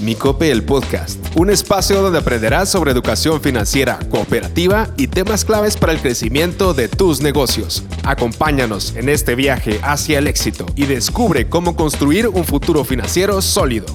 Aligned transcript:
Micope 0.00 0.52
el 0.52 0.62
Podcast, 0.62 1.18
un 1.34 1.50
espacio 1.50 2.00
donde 2.00 2.20
aprenderás 2.20 2.68
sobre 2.68 2.92
educación 2.92 3.40
financiera, 3.40 3.98
cooperativa 4.10 4.88
y 4.96 5.08
temas 5.08 5.44
claves 5.44 5.76
para 5.76 5.92
el 5.92 5.98
crecimiento 5.98 6.72
de 6.72 6.86
tus 6.86 7.20
negocios. 7.20 7.82
Acompáñanos 8.04 8.94
en 8.94 9.08
este 9.08 9.34
viaje 9.34 9.80
hacia 9.82 10.20
el 10.20 10.28
éxito 10.28 10.66
y 10.76 10.86
descubre 10.86 11.48
cómo 11.48 11.74
construir 11.74 12.28
un 12.28 12.44
futuro 12.44 12.84
financiero 12.84 13.42
sólido. 13.42 13.86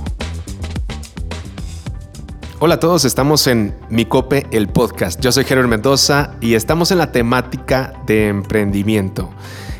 Hola 2.60 2.76
a 2.76 2.80
todos, 2.82 3.06
estamos 3.06 3.48
en 3.48 3.74
Micope 3.90 4.46
el 4.52 4.68
Podcast. 4.68 5.22
Yo 5.22 5.32
soy 5.32 5.46
Gerard 5.46 5.68
Mendoza 5.68 6.36
y 6.42 6.56
estamos 6.56 6.92
en 6.92 6.98
la 6.98 7.14
temática 7.14 7.94
de 8.06 8.28
emprendimiento. 8.28 9.30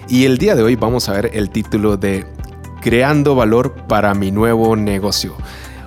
Y 0.08 0.24
el 0.24 0.38
día 0.38 0.56
de 0.56 0.64
hoy 0.64 0.78
vamos 0.78 1.10
a 1.10 1.14
ver 1.14 1.32
el 1.34 1.50
título 1.50 1.98
de 1.98 2.26
Creando 2.82 3.36
valor 3.36 3.74
para 3.88 4.14
mi 4.14 4.32
nuevo 4.32 4.78
negocio. 4.78 5.36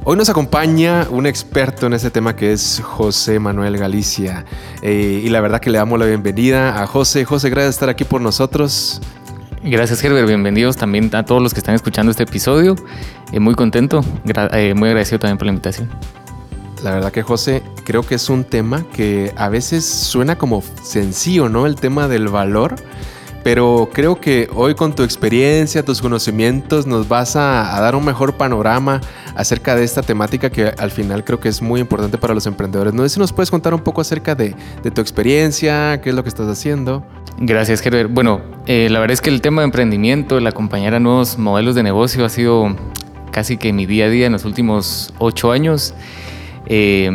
Hoy 0.08 0.16
nos 0.16 0.28
acompaña 0.28 1.08
un 1.10 1.26
experto 1.26 1.88
en 1.88 1.92
este 1.92 2.12
tema 2.12 2.36
que 2.36 2.52
es 2.52 2.80
José 2.80 3.40
Manuel 3.40 3.76
Galicia. 3.76 4.44
Eh, 4.80 5.20
y 5.24 5.28
la 5.30 5.40
verdad 5.40 5.58
que 5.58 5.68
le 5.68 5.78
damos 5.78 5.98
la 5.98 6.06
bienvenida 6.06 6.80
a 6.80 6.86
José. 6.86 7.24
José, 7.24 7.50
gracias 7.50 7.74
por 7.74 7.74
estar 7.74 7.88
aquí 7.88 8.04
por 8.04 8.20
nosotros. 8.20 9.00
Gracias, 9.64 10.04
Herbert. 10.04 10.28
Bienvenidos 10.28 10.76
también 10.76 11.12
a 11.16 11.24
todos 11.24 11.42
los 11.42 11.52
que 11.52 11.58
están 11.58 11.74
escuchando 11.74 12.12
este 12.12 12.22
episodio. 12.22 12.76
Eh, 13.32 13.40
muy 13.40 13.56
contento, 13.56 14.00
eh, 14.52 14.74
muy 14.74 14.90
agradecido 14.90 15.18
también 15.18 15.38
por 15.38 15.46
la 15.46 15.50
invitación. 15.54 15.90
La 16.84 16.92
verdad 16.92 17.10
que 17.10 17.24
José, 17.24 17.64
creo 17.82 18.04
que 18.04 18.14
es 18.14 18.30
un 18.30 18.44
tema 18.44 18.86
que 18.94 19.32
a 19.36 19.48
veces 19.48 19.84
suena 19.84 20.38
como 20.38 20.62
sencillo, 20.84 21.48
¿no? 21.48 21.66
El 21.66 21.74
tema 21.74 22.06
del 22.06 22.28
valor 22.28 22.76
pero 23.46 23.88
creo 23.92 24.20
que 24.20 24.50
hoy 24.56 24.74
con 24.74 24.92
tu 24.92 25.04
experiencia, 25.04 25.84
tus 25.84 26.02
conocimientos, 26.02 26.84
nos 26.84 27.06
vas 27.06 27.36
a, 27.36 27.80
dar 27.80 27.94
un 27.94 28.04
mejor 28.04 28.36
panorama 28.36 29.00
acerca 29.36 29.76
de 29.76 29.84
esta 29.84 30.02
temática 30.02 30.50
que 30.50 30.64
al 30.76 30.90
final 30.90 31.22
creo 31.22 31.38
que 31.38 31.48
es 31.48 31.62
muy 31.62 31.78
importante 31.78 32.18
para 32.18 32.34
los 32.34 32.44
emprendedores. 32.48 32.92
No 32.92 33.04
sé 33.04 33.10
si 33.10 33.20
nos 33.20 33.32
puedes 33.32 33.52
contar 33.52 33.72
un 33.72 33.82
poco 33.82 34.00
acerca 34.00 34.34
de, 34.34 34.56
tu 34.92 35.00
experiencia, 35.00 36.00
qué 36.02 36.10
es 36.10 36.16
lo 36.16 36.24
que 36.24 36.28
estás 36.28 36.48
haciendo. 36.48 37.06
Gracias, 37.38 37.82
Gerber. 37.82 38.08
Bueno, 38.08 38.40
eh, 38.66 38.88
la 38.90 38.98
verdad 38.98 39.12
es 39.12 39.20
que 39.20 39.30
el 39.30 39.40
tema 39.40 39.62
de 39.62 39.66
emprendimiento, 39.66 40.38
el 40.38 40.46
acompañar 40.48 40.94
a 40.94 40.98
nuevos 40.98 41.38
modelos 41.38 41.76
de 41.76 41.84
negocio 41.84 42.24
ha 42.24 42.28
sido 42.28 42.74
casi 43.30 43.58
que 43.58 43.72
mi 43.72 43.86
día 43.86 44.06
a 44.06 44.08
día 44.08 44.26
en 44.26 44.32
los 44.32 44.44
últimos 44.44 45.14
ocho 45.20 45.52
años. 45.52 45.94
Eh, 46.68 47.10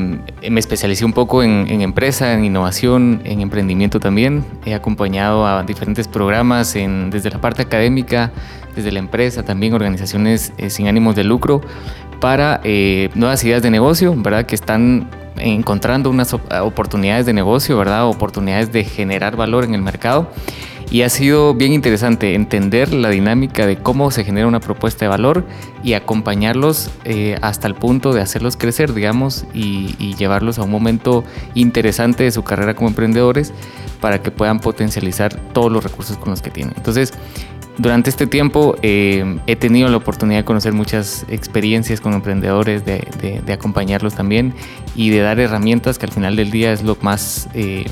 me 0.50 0.60
especialicé 0.60 1.04
un 1.04 1.14
poco 1.14 1.44
en, 1.44 1.82
empresa, 1.82 2.34
en 2.34 2.46
innovación, 2.46 3.22
en 3.26 3.42
emprendimiento 3.42 4.00
también. 4.00 4.46
He 4.66 4.74
acompañado 4.74 5.46
a 5.46 5.64
diferentes 5.64 6.08
programas 6.08 6.76
en, 6.76 7.10
desde 7.10 7.30
la 7.30 7.42
parte 7.42 7.62
académica, 7.62 8.32
desde 8.76 8.92
la 8.92 9.00
empresa, 9.00 9.44
también 9.44 9.74
organizaciones 9.74 10.54
eh, 10.58 10.70
sin 10.70 10.88
ánimos 10.88 11.16
de 11.16 11.26
lucro 11.26 11.62
para 12.22 12.62
eh, 12.64 13.10
nuevas 13.16 13.44
ideas 13.44 13.62
de 13.62 13.72
negocio, 13.72 14.16
¿verdad? 14.16 14.46
Que 14.46 14.56
están 14.56 15.10
encontrando 15.38 16.10
unas 16.10 16.34
oportunidades 16.34 17.26
de 17.26 17.34
negocio, 17.34 17.78
¿verdad? 17.78 18.06
Oportunidades 18.08 18.72
de 18.72 18.84
generar 18.84 19.36
valor 19.36 19.64
en 19.64 19.74
el 19.74 19.82
mercado 19.82 20.30
y 20.92 21.04
ha 21.04 21.10
sido 21.10 21.54
bien 21.54 21.72
interesante 21.72 22.36
entender 22.36 22.94
la 22.94 23.10
dinámica 23.10 23.66
de 23.66 23.78
cómo 23.78 24.12
se 24.12 24.26
genera 24.26 24.46
una 24.46 24.60
propuesta 24.60 25.06
de 25.06 25.10
valor 25.10 25.46
y 25.84 25.94
acompañarlos 25.94 26.92
eh, 27.06 27.38
hasta 27.42 27.68
el 27.68 27.76
punto 27.76 28.12
de 28.12 28.20
hacerlos 28.20 28.58
crecer, 28.58 28.94
digamos, 28.94 29.46
y, 29.54 30.16
llevarlos 30.16 30.60
a 30.60 30.64
un 30.64 30.70
momento 30.70 31.24
interesante 31.56 32.26
de 32.26 32.32
su 32.32 32.44
carrera 32.44 32.76
como 32.76 32.90
emprendedores 32.90 33.54
para 34.02 34.22
que 34.22 34.30
puedan 34.30 34.60
potencializar 34.60 35.34
todos 35.54 35.72
los 35.72 35.84
recursos 35.84 36.18
con 36.18 36.32
los 36.32 36.42
que 36.42 36.52
tienen. 36.52 36.74
Entonces, 36.76 37.14
durante 37.78 38.10
este 38.10 38.28
tiempo 38.28 38.76
eh, 38.82 39.40
he 39.48 39.56
tenido 39.56 39.88
la 39.88 39.98
oportunidad 39.98 40.42
de 40.42 40.46
conocer 40.46 40.74
muchas 40.74 41.26
experiencias 41.30 42.02
con 42.02 42.14
emprendedores, 42.14 42.84
de, 42.86 43.42
acompañarlos 43.52 44.14
también 44.14 44.54
y 44.96 45.10
de 45.10 45.22
dar 45.22 45.40
herramientas 45.40 45.98
que 45.98 46.06
al 46.06 46.12
final 46.12 46.36
del 46.36 46.52
día 46.52 46.74
es 46.74 46.84
lo 46.84 46.98
más 47.02 47.48
eh, 47.54 47.86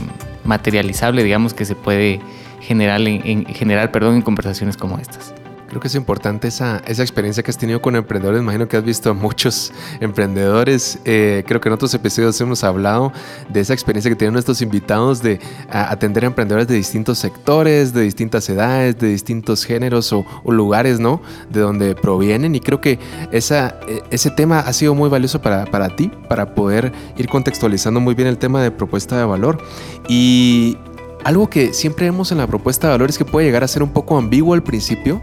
materializable, 0.44 1.24
digamos, 1.24 1.54
que 1.54 1.64
se 1.64 1.76
puede 1.76 2.20
generar 2.62 3.02
en, 3.02 3.46
general, 3.46 3.92
perdón, 3.92 4.16
en 4.16 4.22
conversaciones 4.22 4.78
como 4.78 4.98
estas. 4.98 5.34
Creo 5.70 5.80
que 5.80 5.88
es 5.88 5.94
importante 5.96 6.48
esa, 6.48 6.82
esa 6.88 7.04
experiencia 7.04 7.44
que 7.44 7.52
has 7.52 7.58
tenido 7.58 7.80
con 7.80 7.96
emprendedores. 7.96 8.42
Imagino 8.42 8.68
que 8.68 8.76
has 8.76 8.84
visto 8.84 9.12
a 9.12 9.14
muchos 9.14 9.72
emprendedores. 10.00 10.98
Eh, 11.06 11.44
creo 11.46 11.62
que 11.62 11.70
en 11.70 11.74
otros 11.74 11.94
episodios 11.94 12.42
hemos 12.42 12.64
hablado 12.64 13.14
de 13.50 13.60
esa 13.60 13.74
experiencia 13.74 14.10
que 14.10 14.16
tienen 14.16 14.34
nuestros 14.34 14.64
invitados 14.64 15.22
de 15.22 15.40
atender 15.70 16.24
a 16.24 16.28
emprendedores 16.28 16.68
de 16.68 16.76
distintos 16.76 17.20
sectores, 17.20 17.94
de 17.94 18.02
distintas 18.02 18.50
edades, 18.50 18.98
de 18.98 19.10
distintos 19.10 19.64
géneros 19.64 20.12
o, 20.12 20.26
lugares, 20.46 21.00
¿no? 21.00 21.22
De 21.52 21.60
donde 21.60 21.94
provienen. 21.94 22.56
Y 22.56 22.62
creo 22.62 22.82
que 22.82 22.98
esa, 23.32 23.80
e, 23.88 24.02
ese 24.10 24.32
tema 24.32 24.60
ha 24.60 24.74
sido 24.74 24.96
muy 24.96 25.08
valioso 25.08 25.40
para, 25.40 25.66
para 25.66 25.96
ti, 25.96 26.12
para 26.28 26.56
poder 26.56 26.92
ir 27.16 27.30
contextualizando 27.30 28.00
muy 28.00 28.16
bien 28.16 28.28
el 28.28 28.40
tema 28.40 28.64
de 28.64 28.72
propuesta 28.72 29.20
de 29.20 29.26
valor. 29.26 29.64
Y 30.08 30.80
algo 31.24 31.50
que 31.50 31.74
siempre 31.74 32.06
vemos 32.06 32.32
en 32.32 32.38
la 32.38 32.48
propuesta 32.48 32.88
de 32.88 32.94
valor 32.94 33.10
es 33.10 33.18
que 33.18 33.26
puede 33.26 33.46
llegar 33.46 33.64
a 33.64 33.68
ser 33.68 33.84
un 33.84 33.90
poco 33.90 34.18
ambiguo 34.18 34.54
al 34.54 34.64
principio. 34.64 35.22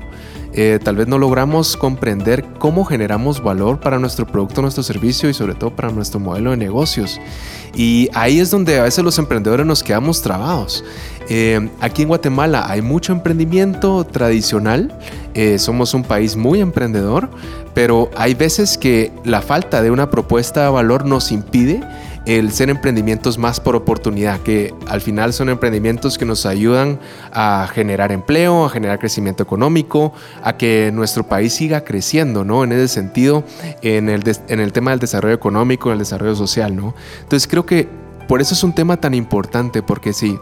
Eh, 0.52 0.78
tal 0.82 0.96
vez 0.96 1.06
no 1.06 1.18
logramos 1.18 1.76
comprender 1.76 2.42
cómo 2.58 2.86
generamos 2.86 3.42
valor 3.42 3.78
para 3.78 3.98
nuestro 3.98 4.26
producto, 4.26 4.62
nuestro 4.62 4.82
servicio 4.82 5.28
y 5.28 5.34
sobre 5.34 5.54
todo 5.54 5.76
para 5.76 5.90
nuestro 5.90 6.18
modelo 6.18 6.52
de 6.52 6.56
negocios. 6.56 7.20
Y 7.74 8.08
ahí 8.14 8.40
es 8.40 8.50
donde 8.50 8.78
a 8.78 8.84
veces 8.84 9.04
los 9.04 9.18
emprendedores 9.18 9.66
nos 9.66 9.82
quedamos 9.82 10.22
trabados. 10.22 10.82
Eh, 11.28 11.68
aquí 11.80 12.02
en 12.02 12.08
Guatemala 12.08 12.64
hay 12.70 12.80
mucho 12.80 13.12
emprendimiento 13.12 14.04
tradicional, 14.04 14.96
eh, 15.34 15.58
somos 15.58 15.92
un 15.92 16.04
país 16.04 16.36
muy 16.36 16.60
emprendedor, 16.60 17.28
pero 17.74 18.10
hay 18.16 18.32
veces 18.32 18.78
que 18.78 19.12
la 19.24 19.42
falta 19.42 19.82
de 19.82 19.90
una 19.90 20.08
propuesta 20.08 20.62
de 20.62 20.70
valor 20.70 21.04
nos 21.04 21.32
impide 21.32 21.82
el 22.26 22.52
ser 22.52 22.70
emprendimientos 22.70 23.38
más 23.38 23.60
por 23.60 23.76
oportunidad, 23.76 24.40
que 24.40 24.74
al 24.88 25.00
final 25.00 25.32
son 25.32 25.48
emprendimientos 25.48 26.18
que 26.18 26.24
nos 26.24 26.44
ayudan 26.44 26.98
a 27.32 27.68
generar 27.72 28.10
empleo, 28.10 28.66
a 28.66 28.68
generar 28.68 28.98
crecimiento 28.98 29.44
económico, 29.44 30.12
a 30.42 30.56
que 30.56 30.90
nuestro 30.92 31.24
país 31.26 31.54
siga 31.54 31.84
creciendo, 31.84 32.44
¿no? 32.44 32.64
En 32.64 32.72
ese 32.72 32.88
sentido, 32.88 33.44
en 33.82 34.08
el, 34.08 34.24
en 34.48 34.60
el 34.60 34.72
tema 34.72 34.90
del 34.90 35.00
desarrollo 35.00 35.34
económico, 35.34 35.88
en 35.88 35.94
el 35.94 35.98
desarrollo 36.00 36.34
social, 36.34 36.74
¿no? 36.74 36.94
Entonces 37.22 37.48
creo 37.48 37.64
que 37.64 37.88
por 38.26 38.40
eso 38.40 38.54
es 38.54 38.64
un 38.64 38.74
tema 38.74 38.96
tan 38.96 39.14
importante, 39.14 39.82
porque 39.82 40.12
si 40.12 40.36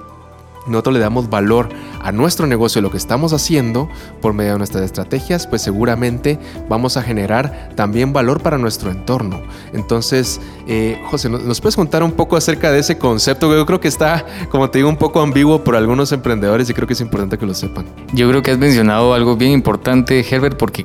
nosotros 0.66 0.94
le 0.94 1.00
damos 1.00 1.28
valor 1.30 1.68
a 2.02 2.12
nuestro 2.12 2.46
negocio, 2.46 2.80
lo 2.80 2.90
que 2.90 2.96
estamos 2.96 3.32
haciendo 3.32 3.88
por 4.20 4.32
medio 4.32 4.52
de 4.52 4.58
nuestras 4.58 4.84
estrategias, 4.84 5.46
pues 5.46 5.62
seguramente 5.62 6.38
vamos 6.68 6.96
a 6.96 7.02
generar 7.02 7.70
también 7.74 8.12
valor 8.12 8.40
para 8.40 8.58
nuestro 8.58 8.90
entorno. 8.90 9.42
Entonces, 9.72 10.40
eh, 10.66 10.98
José, 11.06 11.28
¿nos 11.28 11.60
puedes 11.60 11.76
contar 11.76 12.02
un 12.02 12.12
poco 12.12 12.36
acerca 12.36 12.70
de 12.72 12.80
ese 12.80 12.98
concepto? 12.98 13.54
Yo 13.54 13.66
creo 13.66 13.80
que 13.80 13.88
está, 13.88 14.24
como 14.50 14.70
te 14.70 14.78
digo, 14.78 14.88
un 14.88 14.96
poco 14.96 15.20
ambiguo 15.20 15.64
por 15.64 15.76
algunos 15.76 16.12
emprendedores 16.12 16.68
y 16.70 16.74
creo 16.74 16.86
que 16.86 16.94
es 16.94 17.00
importante 17.00 17.38
que 17.38 17.46
lo 17.46 17.54
sepan. 17.54 17.86
Yo 18.12 18.28
creo 18.28 18.42
que 18.42 18.50
has 18.50 18.58
mencionado 18.58 19.14
algo 19.14 19.36
bien 19.36 19.52
importante, 19.52 20.24
Herbert, 20.28 20.56
porque 20.56 20.84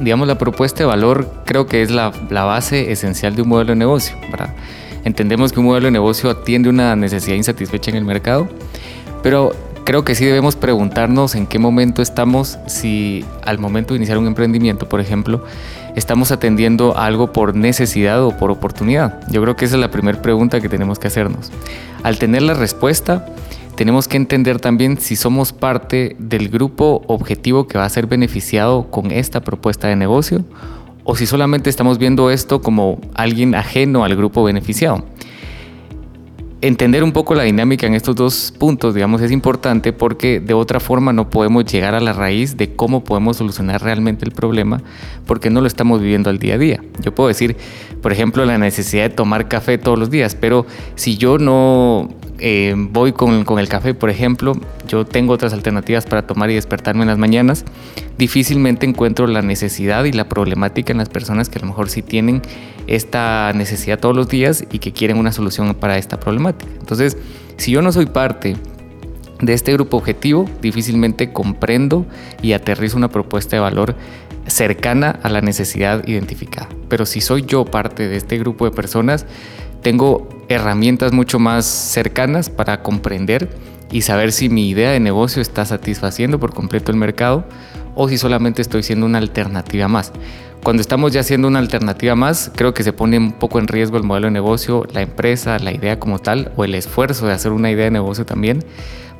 digamos 0.00 0.28
la 0.28 0.36
propuesta 0.36 0.80
de 0.80 0.84
valor 0.84 1.26
creo 1.46 1.66
que 1.66 1.82
es 1.82 1.90
la, 1.90 2.12
la 2.28 2.44
base 2.44 2.92
esencial 2.92 3.34
de 3.34 3.42
un 3.42 3.48
modelo 3.48 3.70
de 3.70 3.76
negocio. 3.76 4.16
¿verdad? 4.30 4.54
Entendemos 5.04 5.52
que 5.52 5.60
un 5.60 5.66
modelo 5.66 5.86
de 5.86 5.92
negocio 5.92 6.30
atiende 6.30 6.68
una 6.68 6.96
necesidad 6.96 7.36
insatisfecha 7.36 7.90
en 7.90 7.96
el 7.96 8.04
mercado 8.04 8.48
pero 9.26 9.56
creo 9.82 10.04
que 10.04 10.14
sí 10.14 10.24
debemos 10.24 10.54
preguntarnos 10.54 11.34
en 11.34 11.48
qué 11.48 11.58
momento 11.58 12.00
estamos, 12.00 12.60
si 12.68 13.24
al 13.44 13.58
momento 13.58 13.92
de 13.92 13.96
iniciar 13.96 14.18
un 14.18 14.28
emprendimiento, 14.28 14.88
por 14.88 15.00
ejemplo, 15.00 15.42
estamos 15.96 16.30
atendiendo 16.30 16.96
algo 16.96 17.32
por 17.32 17.56
necesidad 17.56 18.22
o 18.22 18.36
por 18.36 18.52
oportunidad. 18.52 19.20
Yo 19.28 19.42
creo 19.42 19.56
que 19.56 19.64
esa 19.64 19.74
es 19.74 19.80
la 19.80 19.90
primera 19.90 20.22
pregunta 20.22 20.60
que 20.60 20.68
tenemos 20.68 21.00
que 21.00 21.08
hacernos. 21.08 21.50
Al 22.04 22.20
tener 22.20 22.42
la 22.42 22.54
respuesta, 22.54 23.26
tenemos 23.74 24.06
que 24.06 24.16
entender 24.16 24.60
también 24.60 24.96
si 25.00 25.16
somos 25.16 25.52
parte 25.52 26.14
del 26.20 26.48
grupo 26.48 27.02
objetivo 27.08 27.66
que 27.66 27.78
va 27.78 27.84
a 27.84 27.88
ser 27.88 28.06
beneficiado 28.06 28.92
con 28.92 29.10
esta 29.10 29.40
propuesta 29.40 29.88
de 29.88 29.96
negocio 29.96 30.44
o 31.02 31.16
si 31.16 31.26
solamente 31.26 31.68
estamos 31.68 31.98
viendo 31.98 32.30
esto 32.30 32.60
como 32.62 33.00
alguien 33.16 33.56
ajeno 33.56 34.04
al 34.04 34.14
grupo 34.14 34.44
beneficiado 34.44 35.02
entender 36.66 37.04
un 37.04 37.12
poco 37.12 37.34
la 37.34 37.44
dinámica 37.44 37.86
en 37.86 37.94
estos 37.94 38.14
dos 38.14 38.54
puntos, 38.58 38.94
digamos, 38.94 39.20
es 39.20 39.30
importante 39.30 39.92
porque 39.92 40.40
de 40.40 40.54
otra 40.54 40.80
forma 40.80 41.12
no 41.12 41.30
podemos 41.30 41.64
llegar 41.64 41.94
a 41.94 42.00
la 42.00 42.12
raíz 42.12 42.56
de 42.56 42.74
cómo 42.74 43.04
podemos 43.04 43.36
solucionar 43.36 43.82
realmente 43.82 44.24
el 44.24 44.32
problema 44.32 44.82
porque 45.26 45.50
no 45.50 45.60
lo 45.60 45.66
estamos 45.66 46.00
viviendo 46.00 46.30
al 46.30 46.38
día 46.38 46.54
a 46.54 46.58
día. 46.58 46.82
Yo 47.02 47.14
puedo 47.14 47.28
decir, 47.28 47.56
por 48.02 48.12
ejemplo, 48.12 48.44
la 48.44 48.58
necesidad 48.58 49.04
de 49.04 49.10
tomar 49.10 49.48
café 49.48 49.78
todos 49.78 49.98
los 49.98 50.10
días, 50.10 50.34
pero 50.34 50.66
si 50.94 51.16
yo 51.16 51.38
no 51.38 52.08
eh, 52.38 52.74
voy 52.76 53.12
con, 53.12 53.44
con, 53.44 53.58
el 53.58 53.68
café, 53.68 53.94
por 53.94 54.10
ejemplo, 54.10 54.52
yo 54.86 55.04
tengo 55.04 55.32
otras 55.32 55.52
alternativas 55.52 56.06
para 56.06 56.26
tomar 56.26 56.50
y 56.50 56.54
despertarme 56.54 57.02
en 57.02 57.08
las 57.08 57.18
mañanas, 57.18 57.64
difícilmente 58.18 58.86
encuentro 58.86 59.26
la 59.26 59.42
necesidad 59.42 60.04
y 60.04 60.12
la 60.12 60.28
problemática 60.28 60.92
en 60.92 60.98
las 60.98 61.08
personas 61.08 61.48
que 61.48 61.58
a 61.58 61.62
lo 61.62 61.68
mejor 61.68 61.88
sí 61.88 62.02
tienen 62.02 62.42
esta 62.86 63.52
necesidad 63.54 63.98
todos 63.98 64.14
los 64.14 64.28
días 64.28 64.64
y 64.70 64.78
que 64.78 64.92
quieren 64.92 65.18
una 65.18 65.32
solución 65.32 65.74
para 65.74 65.98
esta 65.98 66.20
problemática. 66.20 66.70
Entonces, 66.78 67.16
si 67.56 67.72
yo 67.72 67.82
no 67.82 67.92
soy 67.92 68.06
parte 68.06 68.56
de 69.40 69.52
este 69.52 69.72
grupo 69.72 69.96
objetivo, 69.96 70.48
difícilmente 70.62 71.32
comprendo 71.32 72.06
y 72.42 72.52
aterrizo 72.52 72.96
una 72.96 73.08
propuesta 73.08 73.56
de 73.56 73.60
valor 73.60 73.94
cercana 74.46 75.18
a 75.22 75.28
la 75.28 75.40
necesidad 75.40 76.06
identificada. 76.06 76.68
Pero 76.88 77.06
si 77.06 77.20
soy 77.20 77.44
yo 77.46 77.64
parte 77.64 78.08
de 78.08 78.16
este 78.16 78.38
grupo 78.38 78.64
de 78.64 78.70
personas, 78.70 79.26
tengo 79.82 80.28
herramientas 80.48 81.12
mucho 81.12 81.38
más 81.38 81.66
cercanas 81.66 82.50
para 82.50 82.82
comprender 82.82 83.48
y 83.90 84.02
saber 84.02 84.32
si 84.32 84.48
mi 84.48 84.68
idea 84.68 84.90
de 84.90 85.00
negocio 85.00 85.42
está 85.42 85.64
satisfaciendo 85.64 86.38
por 86.38 86.52
completo 86.52 86.92
el 86.92 86.98
mercado 86.98 87.44
o 87.94 88.08
si 88.08 88.18
solamente 88.18 88.62
estoy 88.62 88.82
siendo 88.82 89.06
una 89.06 89.18
alternativa 89.18 89.88
más. 89.88 90.12
Cuando 90.62 90.80
estamos 90.80 91.12
ya 91.12 91.22
siendo 91.22 91.46
una 91.46 91.60
alternativa 91.60 92.16
más, 92.16 92.50
creo 92.54 92.74
que 92.74 92.82
se 92.82 92.92
pone 92.92 93.18
un 93.18 93.32
poco 93.32 93.60
en 93.60 93.68
riesgo 93.68 93.96
el 93.98 94.02
modelo 94.02 94.26
de 94.26 94.32
negocio, 94.32 94.84
la 94.92 95.02
empresa, 95.02 95.58
la 95.60 95.72
idea 95.72 96.00
como 96.00 96.18
tal, 96.18 96.50
o 96.56 96.64
el 96.64 96.74
esfuerzo 96.74 97.26
de 97.26 97.32
hacer 97.32 97.52
una 97.52 97.70
idea 97.70 97.84
de 97.84 97.92
negocio 97.92 98.26
también, 98.26 98.64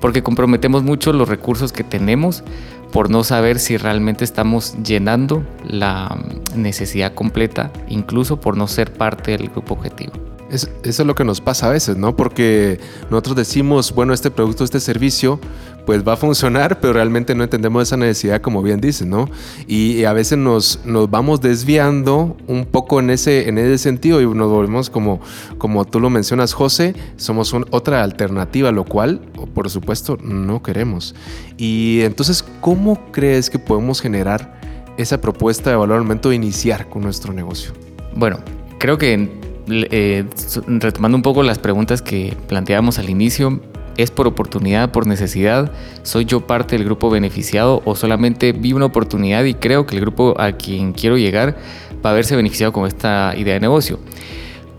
porque 0.01 0.25
comprometemos 0.25 0.83
mucho 0.83 1.13
los 1.13 1.29
recursos 1.29 1.73
que 1.73 1.85
tenemos 1.85 2.43
por 2.91 3.11
no 3.11 3.23
saber 3.23 3.61
si 3.61 3.77
realmente 3.77 4.25
estamos 4.25 4.77
llenando 4.83 5.47
la 5.65 6.19
necesidad 6.57 7.15
completa, 7.15 7.71
incluso 7.89 8.41
por 8.41 8.57
no 8.57 8.67
ser 8.67 8.93
parte 8.93 9.31
del 9.33 9.49
grupo 9.49 9.75
objetivo. 9.75 10.26
Eso 10.51 10.69
es 10.83 10.99
lo 11.01 11.15
que 11.15 11.25
nos 11.25 11.41
pasa 11.41 11.67
a 11.67 11.71
veces, 11.71 11.97
¿no? 11.97 12.17
Porque 12.17 12.79
nosotros 13.11 13.37
decimos, 13.37 13.93
bueno, 13.93 14.13
este 14.13 14.31
producto, 14.31 14.65
este 14.65 14.81
servicio, 14.81 15.41
pues 15.87 16.07
va 16.07 16.15
a 16.15 16.17
funcionar, 16.17 16.81
pero 16.81 16.93
realmente 16.93 17.35
no 17.35 17.45
entendemos 17.45 17.85
esa 17.85 17.97
necesidad, 17.97 18.41
como 18.41 18.63
bien 18.63 18.81
dices, 18.81 19.07
¿no? 19.07 19.29
Y, 19.67 20.05
a 20.05 20.13
veces 20.13 20.37
nos, 20.37 20.81
nos 20.85 21.11
vamos 21.11 21.41
desviando 21.41 22.37
un 22.47 22.67
poco 22.67 23.01
en 23.01 23.11
ese, 23.11 23.49
en 23.49 23.59
ese 23.59 23.79
sentido 23.79 24.21
y 24.21 24.27
nos 24.27 24.51
volvemos 24.51 24.91
como, 24.91 25.21
como 25.59 25.85
tú 25.85 26.01
lo 26.01 26.11
mencionas, 26.11 26.53
José, 26.53 26.95
somos 27.17 27.55
otra 27.71 28.03
alternativa, 28.03 28.71
lo 28.73 28.85
cual, 28.85 29.21
por 29.55 29.71
supuesto, 29.71 30.19
no 30.23 30.63
queremos. 30.63 31.15
Y 31.57 32.01
entonces, 32.03 32.45
¿cómo 32.61 33.11
crees 33.13 33.49
que 33.49 33.59
podemos 33.59 34.01
generar 34.01 34.61
esa 34.97 35.21
propuesta 35.21 35.71
de 35.71 35.77
valor 35.77 35.97
al 35.97 36.03
momento 36.03 36.31
de 36.31 36.37
iniciar 36.37 36.89
con 36.89 37.03
nuestro 37.03 37.33
negocio? 37.33 37.73
Bueno, 38.15 38.39
creo 38.79 38.99
que 38.99 39.47
eh, 39.69 40.25
retomando 40.67 41.17
un 41.17 41.23
poco 41.23 41.43
las 41.43 41.59
preguntas 41.59 42.03
que 42.03 42.37
planteábamos 42.49 42.99
al 42.99 43.11
inicio, 43.11 43.61
¿Es 43.97 44.11
por 44.11 44.27
oportunidad, 44.27 44.93
por 44.93 45.07
necesidad? 45.07 45.73
¿Soy 46.03 46.27
yo 46.27 46.47
parte 46.47 46.77
del 46.77 46.85
grupo 46.85 47.09
beneficiado 47.09 47.81
o 47.87 47.97
solamente 47.97 48.53
vi 48.53 48.75
una 48.75 48.85
oportunidad 48.85 49.45
y 49.45 49.55
creo 49.55 49.87
que 49.87 49.95
el 49.95 50.03
grupo 50.03 50.35
a 50.39 50.53
quien 50.53 50.93
quiero 50.93 51.17
llegar 51.17 51.57
va 52.05 52.11
a 52.11 52.13
verse 52.13 52.37
beneficiado 52.37 52.75
con 52.75 52.87
esta 52.87 53.33
idea 53.37 53.55
de 53.55 53.61
negocio? 53.61 53.99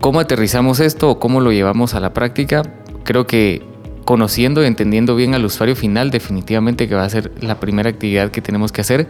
¿Cómo 0.00 0.20
aterrizamos 0.20 0.78
esto 0.78 1.10
o 1.10 1.18
cómo 1.18 1.40
lo 1.40 1.50
llevamos 1.50 1.94
a 1.94 2.00
la 2.00 2.12
práctica? 2.14 2.62
Creo 3.02 3.26
que 3.26 3.62
conociendo 4.04 4.62
y 4.62 4.66
entendiendo 4.66 5.16
bien 5.16 5.34
al 5.34 5.44
usuario 5.44 5.74
final 5.74 6.10
definitivamente 6.10 6.88
que 6.88 6.94
va 6.94 7.02
a 7.02 7.10
ser 7.10 7.32
la 7.40 7.58
primera 7.58 7.90
actividad 7.90 8.30
que 8.30 8.40
tenemos 8.40 8.70
que 8.70 8.82
hacer. 8.82 9.08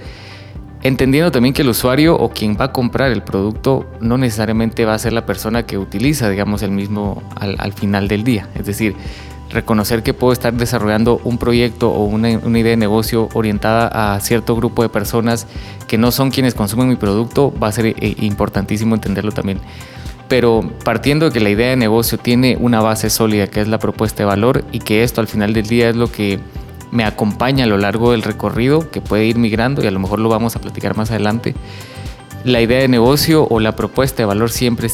Entendiendo 0.82 1.32
también 1.32 1.54
que 1.54 1.62
el 1.62 1.68
usuario 1.68 2.16
o 2.16 2.30
quien 2.30 2.56
va 2.58 2.66
a 2.66 2.72
comprar 2.72 3.10
el 3.10 3.22
producto 3.22 3.86
no 4.00 4.16
necesariamente 4.16 4.84
va 4.84 4.94
a 4.94 4.98
ser 4.98 5.12
la 5.12 5.26
persona 5.26 5.64
que 5.66 5.76
utiliza, 5.76 6.30
digamos, 6.30 6.62
el 6.62 6.70
mismo 6.70 7.22
al, 7.34 7.56
al 7.58 7.72
final 7.72 8.06
del 8.06 8.22
día. 8.22 8.48
Es 8.54 8.66
decir, 8.66 8.94
reconocer 9.50 10.02
que 10.02 10.14
puedo 10.14 10.32
estar 10.32 10.52
desarrollando 10.52 11.20
un 11.24 11.38
proyecto 11.38 11.90
o 11.90 12.04
una, 12.04 12.30
idea 12.30 12.70
de 12.70 12.76
negocio 12.76 13.28
orientada 13.34 14.14
a 14.14 14.20
cierto 14.20 14.54
grupo 14.56 14.82
de 14.82 14.88
personas 14.88 15.46
que 15.86 15.98
no 15.98 16.12
son 16.12 16.30
quienes 16.30 16.54
consumen 16.54 16.88
mi 16.88 16.96
producto, 16.96 17.52
va 17.60 17.68
a 17.68 17.72
ser 17.72 17.86
eh, 17.86 17.94
importantísimo 18.20 18.94
entenderlo 18.94 19.32
también. 19.32 19.60
Pero 20.28 20.62
partiendo 20.84 21.26
de 21.26 21.32
que 21.32 21.40
la 21.40 21.48
idea 21.48 21.70
de 21.70 21.76
negocio 21.76 22.18
tiene 22.18 22.56
una 22.60 22.82
base 22.82 23.08
sólida, 23.08 23.46
que 23.46 23.62
es 23.62 23.68
la 23.68 23.78
propuesta 23.78 24.22
de 24.22 24.26
valor, 24.26 24.64
y 24.72 24.80
que 24.80 25.02
esto 25.02 25.22
al 25.22 25.28
final 25.28 25.54
del 25.54 25.66
día 25.66 25.88
es 25.88 25.96
lo 25.96 26.12
que 26.12 26.38
me 26.90 27.04
acompaña 27.04 27.64
a 27.64 27.66
lo 27.66 27.78
largo 27.78 28.12
del 28.12 28.22
recorrido, 28.22 28.90
que 28.90 29.00
puede 29.00 29.26
ir 29.26 29.38
migrando, 29.38 29.82
y 29.82 29.86
a 29.86 29.90
lo 29.90 30.00
mejor 30.00 30.18
lo 30.18 30.28
vamos 30.28 30.56
a 30.56 30.60
platicar 30.60 30.96
más 30.96 31.10
adelante, 31.10 31.54
la 32.44 32.60
idea 32.60 32.80
de 32.80 32.88
negocio 32.88 33.46
o 33.50 33.60
la 33.60 33.74
propuesta 33.74 34.18
de 34.18 34.26
valor 34.26 34.50
siempre 34.50 34.88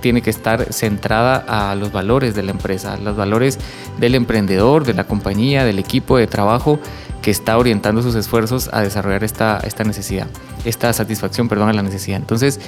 tiene 0.00 0.22
que 0.22 0.30
estar 0.30 0.72
centrada 0.72 1.36
a 1.48 1.74
los 1.74 1.90
valores 1.90 2.34
de 2.34 2.42
la 2.42 2.50
empresa, 2.50 2.94
a 2.94 2.96
los 2.98 3.16
valores 3.16 3.58
del 3.98 4.14
emprendedor, 4.14 4.84
de 4.84 4.94
la 4.94 5.04
compañía, 5.04 5.64
del 5.64 5.78
equipo 5.78 6.18
de 6.18 6.26
trabajo 6.26 6.78
que 7.22 7.30
está 7.30 7.56
orientando 7.56 8.02
sus 8.02 8.14
esfuerzos 8.14 8.68
a 8.72 8.82
desarrollar 8.82 9.24
esta, 9.24 9.58
esta 9.64 9.84
necesidad, 9.84 10.26
esta 10.64 10.92
satisfacción, 10.92 11.48
perdón, 11.48 11.70
a 11.70 11.72
la 11.72 11.82
necesidad. 11.82 12.18
Entonces, 12.18 12.60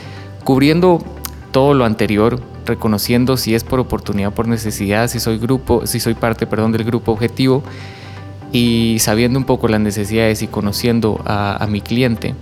cubriendo 0.43 1.05
todo 1.51 1.75
lo 1.75 1.85
anterior, 1.85 2.41
reconociendo 2.65 3.37
si 3.37 3.55
es 3.55 3.63
por 3.63 3.79
oportunidad 3.79 4.33
por 4.33 4.49
necesidad, 4.49 5.09
si 5.09 5.21
soy 5.21 5.39
grupo, 5.39 5.87
si 5.87 6.01
soy 6.01 6.15
parte, 6.15 6.47
perdón, 6.47 6.73
del 6.73 6.85
grupo 6.85 7.13
objetivo 7.13 7.63
y 8.55 9.01
sabiendo 9.01 9.37
un 9.37 9.45
poco 9.45 9.67
las 9.67 9.81
necesidades 9.81 10.41
y 10.43 10.47
conociendo 10.47 11.21
a, 11.27 11.67
mi 11.69 11.81
cliente, 11.81 12.37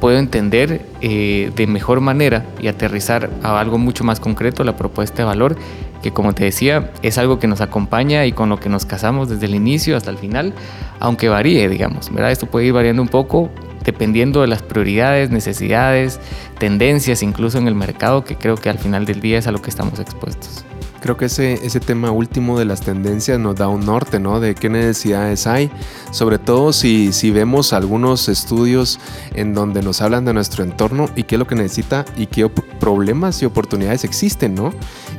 puedo 0.00 0.16
entender 0.18 0.86
eh, 1.02 1.52
de 1.54 1.66
mejor 1.66 2.00
manera 2.00 2.46
y 2.62 2.68
aterrizar 2.68 3.28
a 3.42 3.60
algo 3.60 3.76
mucho 3.76 4.04
más 4.04 4.20
concreto 4.20 4.64
la 4.64 4.74
propuesta 4.74 5.18
de 5.18 5.24
valor, 5.24 5.56
que 6.02 6.12
como 6.12 6.32
te 6.32 6.44
decía, 6.44 6.90
es 7.02 7.18
algo 7.18 7.38
que 7.38 7.46
nos 7.46 7.60
acompaña 7.60 8.24
y 8.24 8.32
con 8.32 8.48
lo 8.48 8.58
que 8.58 8.70
nos 8.70 8.86
casamos 8.86 9.28
desde 9.28 9.44
el 9.44 9.54
inicio 9.54 9.98
hasta 9.98 10.10
el 10.10 10.16
final, 10.16 10.54
aunque 10.98 11.28
varíe, 11.28 11.68
digamos, 11.68 12.10
¿verdad? 12.10 12.32
Esto 12.32 12.46
puede 12.46 12.64
ir 12.64 12.72
variando 12.72 13.02
un 13.02 13.08
poco 13.08 13.50
dependiendo 13.84 14.40
de 14.40 14.46
las 14.46 14.62
prioridades, 14.62 15.28
necesidades, 15.28 16.20
tendencias, 16.58 17.22
incluso 17.22 17.58
en 17.58 17.68
el 17.68 17.74
mercado, 17.74 18.24
que 18.24 18.36
creo 18.36 18.56
que 18.56 18.70
al 18.70 18.78
final 18.78 19.04
del 19.04 19.20
día 19.20 19.38
es 19.38 19.46
a 19.46 19.52
lo 19.52 19.60
que 19.60 19.68
estamos 19.68 20.00
expuestos. 20.00 20.64
Creo 21.04 21.18
que 21.18 21.26
ese, 21.26 21.66
ese 21.66 21.80
tema 21.80 22.10
último 22.10 22.58
de 22.58 22.64
las 22.64 22.80
tendencias 22.80 23.38
nos 23.38 23.56
da 23.56 23.68
un 23.68 23.84
norte, 23.84 24.18
¿no? 24.18 24.40
De 24.40 24.54
qué 24.54 24.70
necesidades 24.70 25.46
hay, 25.46 25.70
sobre 26.10 26.38
todo 26.38 26.72
si, 26.72 27.12
si 27.12 27.30
vemos 27.30 27.74
algunos 27.74 28.30
estudios 28.30 28.98
en 29.34 29.52
donde 29.52 29.82
nos 29.82 30.00
hablan 30.00 30.24
de 30.24 30.32
nuestro 30.32 30.64
entorno 30.64 31.10
y 31.14 31.24
qué 31.24 31.34
es 31.34 31.38
lo 31.38 31.46
que 31.46 31.56
necesita 31.56 32.06
y 32.16 32.24
qué 32.24 32.48
problemas 32.48 33.42
y 33.42 33.44
oportunidades 33.44 34.04
existen, 34.04 34.54
¿no? 34.54 34.72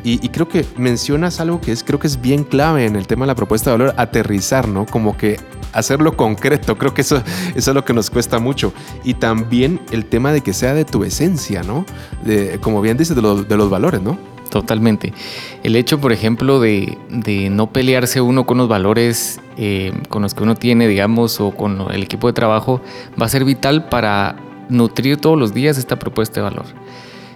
Y, 0.03 0.17
creo 0.29 0.49
que 0.49 0.65
mencionas 0.75 1.39
algo 1.39 1.61
que 1.61 1.71
es, 1.71 1.83
creo 1.83 1.99
que 1.99 2.07
es 2.07 2.19
bien 2.19 2.45
clave 2.45 2.87
en 2.87 2.95
el 2.95 3.05
tema 3.05 3.25
de 3.25 3.27
la 3.27 3.35
propuesta 3.35 3.69
de 3.69 3.77
valor, 3.77 3.93
aterrizar, 3.95 4.67
¿no? 4.67 4.87
Como 4.87 5.15
que 5.15 5.39
hacerlo 5.71 6.17
concreto, 6.17 6.79
creo 6.79 6.95
que 6.95 7.01
eso, 7.01 7.21
eso 7.53 7.71
es 7.71 7.75
lo 7.75 7.85
que 7.85 7.93
nos 7.93 8.09
cuesta 8.09 8.39
mucho. 8.39 8.73
Y 9.03 9.13
también 9.13 9.81
el 9.91 10.05
tema 10.05 10.31
de 10.31 10.41
que 10.41 10.53
sea 10.53 10.73
de 10.73 10.83
tu 10.83 11.03
esencia, 11.03 11.61
¿no? 11.61 11.85
De, 12.23 12.59
como 12.59 12.81
bien 12.81 12.97
dices, 12.97 13.15
de, 13.15 13.21
de 13.21 13.55
los 13.55 13.69
valores, 13.69 14.01
¿no? 14.01 14.34
Totalmente. 14.49 15.13
El 15.63 15.75
hecho, 15.75 15.99
por 15.99 16.11
ejemplo, 16.11 16.59
de, 16.59 16.97
no 17.51 17.71
pelearse 17.71 18.21
uno 18.21 18.45
con 18.45 18.57
los 18.57 18.67
valores 18.67 19.41
eh, 19.57 19.91
con 20.09 20.21
los 20.21 20.33
que 20.33 20.43
uno 20.43 20.55
tiene, 20.55 20.87
digamos, 20.87 21.39
o 21.39 21.51
con 21.51 21.85
el 21.91 22.03
equipo 22.03 22.27
de 22.27 22.33
trabajo, 22.33 22.81
va 23.19 23.25
a 23.25 23.29
ser 23.29 23.43
vital 23.43 23.89
para 23.89 24.35
nutrir 24.69 25.17
todos 25.17 25.37
los 25.37 25.53
días 25.53 25.77
esta 25.77 25.97
propuesta 25.97 26.35
de 26.35 26.43
valor. 26.43 26.65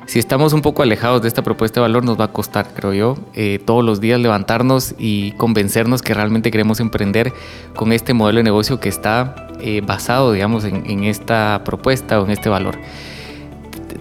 Si 0.05 0.17
estamos 0.17 0.53
un 0.53 0.61
poco 0.61 0.81
alejados 0.81 1.21
de 1.21 1.27
esta 1.27 1.43
propuesta 1.43 1.79
de 1.79 1.81
valor, 1.81 2.03
nos 2.03 2.19
va 2.19 2.25
a 2.25 2.31
costar, 2.31 2.73
creo 2.73 2.93
yo, 2.93 3.17
eh, 3.35 3.59
todos 3.63 3.85
los 3.85 4.01
días 4.01 4.19
levantarnos 4.19 4.95
y 4.97 5.33
convencernos 5.33 6.01
que 6.01 6.15
realmente 6.15 6.49
queremos 6.49 6.79
emprender 6.79 7.31
con 7.75 7.91
este 7.91 8.15
modelo 8.15 8.37
de 8.37 8.43
negocio 8.43 8.79
que 8.79 8.89
está 8.89 9.47
eh, 9.59 9.81
basado, 9.85 10.31
digamos, 10.31 10.63
en 10.63 11.03
esta 11.03 11.61
propuesta 11.63 12.19
o 12.19 12.25
en 12.25 12.31
este 12.31 12.49
valor 12.49 12.79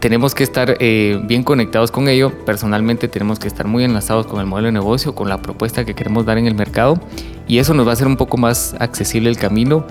tenemos 0.00 0.34
que 0.34 0.44
estar 0.44 0.76
eh, 0.80 1.20
bien 1.24 1.42
conectados 1.42 1.90
con 1.90 2.08
ello. 2.08 2.32
Personalmente 2.44 3.08
tenemos 3.08 3.38
que 3.38 3.48
estar 3.48 3.66
muy 3.66 3.84
enlazados 3.84 4.26
con 4.26 4.40
el 4.40 4.46
modelo 4.46 4.66
de 4.66 4.72
negocio, 4.72 5.14
con 5.14 5.28
la 5.28 5.38
propuesta 5.38 5.84
que 5.84 5.94
queremos 5.94 6.24
dar 6.24 6.38
en 6.38 6.46
el 6.46 6.54
mercado 6.54 7.00
y 7.46 7.58
eso 7.58 7.74
nos 7.74 7.86
va 7.86 7.90
a 7.90 7.92
hacer 7.94 8.06
un 8.06 8.16
poco 8.16 8.36
más 8.36 8.74
accesible 8.78 9.30
el 9.30 9.38
camino 9.38 9.86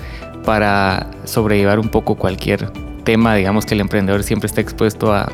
para 0.45 1.09
sobrellevar 1.25 1.79
un 1.79 1.89
poco 1.89 2.15
cualquier 2.15 2.71
tema, 3.03 3.35
digamos 3.35 3.65
que 3.65 3.73
el 3.73 3.81
emprendedor 3.81 4.23
siempre 4.23 4.47
está 4.47 4.61
expuesto 4.61 5.13
a, 5.13 5.31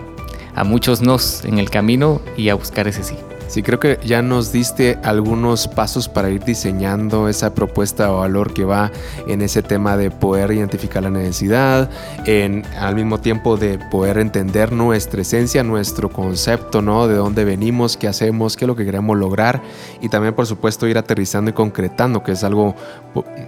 a 0.56 0.64
muchos 0.64 1.02
nos 1.02 1.44
en 1.46 1.60
el 1.60 1.70
camino 1.70 2.22
y 2.38 2.50
a 2.50 2.56
buscar 2.56 2.88
ese 2.88 3.04
sí. 3.04 3.16
Sí, 3.54 3.62
creo 3.62 3.80
que 3.80 4.00
ya 4.04 4.24
nos 4.24 4.52
diste 4.52 4.98
algunos 5.04 5.68
pasos 5.68 6.10
para 6.10 6.32
ir 6.32 6.44
diseñando 6.44 7.30
esa 7.30 7.54
propuesta 7.54 8.12
o 8.12 8.22
valor 8.22 8.52
que 8.52 8.66
va 8.66 8.92
en 9.28 9.44
ese 9.44 9.62
tema 9.62 9.96
de 9.96 10.10
poder 10.10 10.52
identificar 10.54 11.04
la 11.04 11.12
necesidad, 11.12 11.88
en 12.26 12.66
al 12.80 12.96
mismo 12.96 13.20
tiempo 13.20 13.56
de 13.56 13.78
poder 13.92 14.18
entender 14.18 14.72
nuestra 14.72 15.22
esencia, 15.22 15.62
nuestro 15.62 16.10
concepto, 16.10 16.82
¿no? 16.82 17.08
De 17.08 17.14
dónde 17.14 17.46
venimos, 17.46 17.96
qué 17.96 18.08
hacemos, 18.08 18.58
qué 18.58 18.66
es 18.66 18.68
lo 18.68 18.76
que 18.76 18.86
queremos 18.86 19.20
lograr 19.20 19.62
y 20.02 20.10
también 20.10 20.34
por 20.34 20.48
supuesto 20.48 20.88
ir 20.88 20.98
aterrizando 20.98 21.52
y 21.52 21.54
concretando, 21.54 22.24
que 22.24 22.32
es 22.32 22.44
algo 22.44 22.74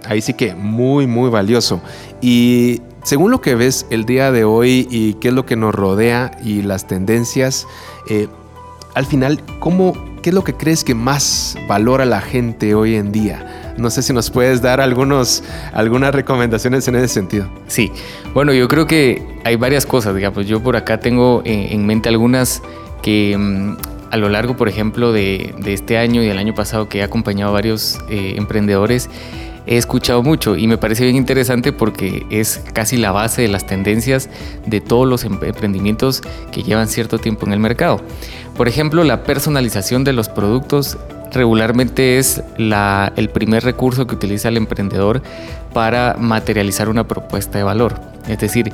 ahí 0.06 0.20
sí 0.20 0.34
que 0.34 0.54
muy 0.54 1.08
muy 1.08 1.30
valioso. 1.30 1.80
Y 2.20 2.80
según 3.02 3.32
lo 3.32 3.40
que 3.40 3.56
ves 3.56 3.86
el 3.90 4.04
día 4.04 4.30
de 4.30 4.44
hoy 4.44 4.86
y 4.88 5.14
qué 5.14 5.28
es 5.28 5.34
lo 5.34 5.46
que 5.46 5.56
nos 5.56 5.74
rodea 5.74 6.30
y 6.44 6.62
las 6.62 6.86
tendencias, 6.86 7.66
eh, 8.08 8.28
al 8.96 9.04
final, 9.04 9.42
¿cómo, 9.58 9.92
¿qué 10.22 10.30
es 10.30 10.34
lo 10.34 10.42
que 10.42 10.54
crees 10.54 10.82
que 10.82 10.94
más 10.94 11.58
valora 11.68 12.06
la 12.06 12.22
gente 12.22 12.74
hoy 12.74 12.94
en 12.94 13.12
día? 13.12 13.74
No 13.76 13.90
sé 13.90 14.00
si 14.00 14.14
nos 14.14 14.30
puedes 14.30 14.62
dar 14.62 14.80
algunos, 14.80 15.44
algunas 15.74 16.14
recomendaciones 16.14 16.88
en 16.88 16.96
ese 16.96 17.08
sentido. 17.08 17.46
Sí, 17.66 17.92
bueno, 18.32 18.54
yo 18.54 18.68
creo 18.68 18.86
que 18.86 19.22
hay 19.44 19.56
varias 19.56 19.84
cosas, 19.84 20.14
digamos. 20.14 20.46
Yo 20.46 20.62
por 20.62 20.76
acá 20.76 20.98
tengo 20.98 21.42
en 21.44 21.84
mente 21.84 22.08
algunas 22.08 22.62
que 23.02 23.36
mm, 23.36 23.76
a 24.10 24.16
lo 24.16 24.28
largo, 24.28 24.56
por 24.56 24.68
ejemplo, 24.68 25.12
de, 25.12 25.54
este 25.66 25.98
año 25.98 26.22
y 26.22 26.26
del 26.26 26.38
año 26.38 26.54
pasado 26.54 26.88
que 26.88 26.98
he 26.98 27.02
acompañado 27.02 27.50
a 27.50 27.54
varios 27.54 27.98
eh, 28.08 28.34
emprendedores, 28.36 29.08
he 29.66 29.76
escuchado 29.76 30.22
mucho 30.22 30.56
y 30.56 30.66
me 30.68 30.78
parece 30.78 31.04
bien 31.04 31.16
interesante 31.16 31.72
porque 31.72 32.24
es 32.30 32.62
casi 32.72 32.96
la 32.96 33.10
base 33.10 33.42
de 33.42 33.48
las 33.48 33.66
tendencias 33.66 34.30
de 34.64 34.80
todos 34.80 35.08
los 35.08 35.24
em-, 35.24 35.38
emprendimientos 35.42 36.22
que 36.52 36.62
llevan 36.62 36.88
cierto 36.88 37.18
tiempo 37.18 37.46
en 37.46 37.52
el 37.52 37.58
mercado. 37.58 38.00
Por 38.56 38.68
ejemplo, 38.68 39.04
la 39.04 39.24
personalización 39.24 40.04
de 40.04 40.12
los 40.12 40.28
productos 40.28 40.96
regularmente 41.32 42.18
es 42.18 42.42
el 42.56 43.28
primer 43.30 43.64
recurso 43.64 44.06
que 44.06 44.14
utiliza 44.14 44.48
el 44.48 44.56
emprendedor 44.56 45.22
para 45.74 46.16
materializar 46.18 46.88
una 46.88 47.06
propuesta 47.06 47.58
de 47.58 47.64
valor. 47.64 48.00
Es 48.28 48.38
decir, 48.38 48.72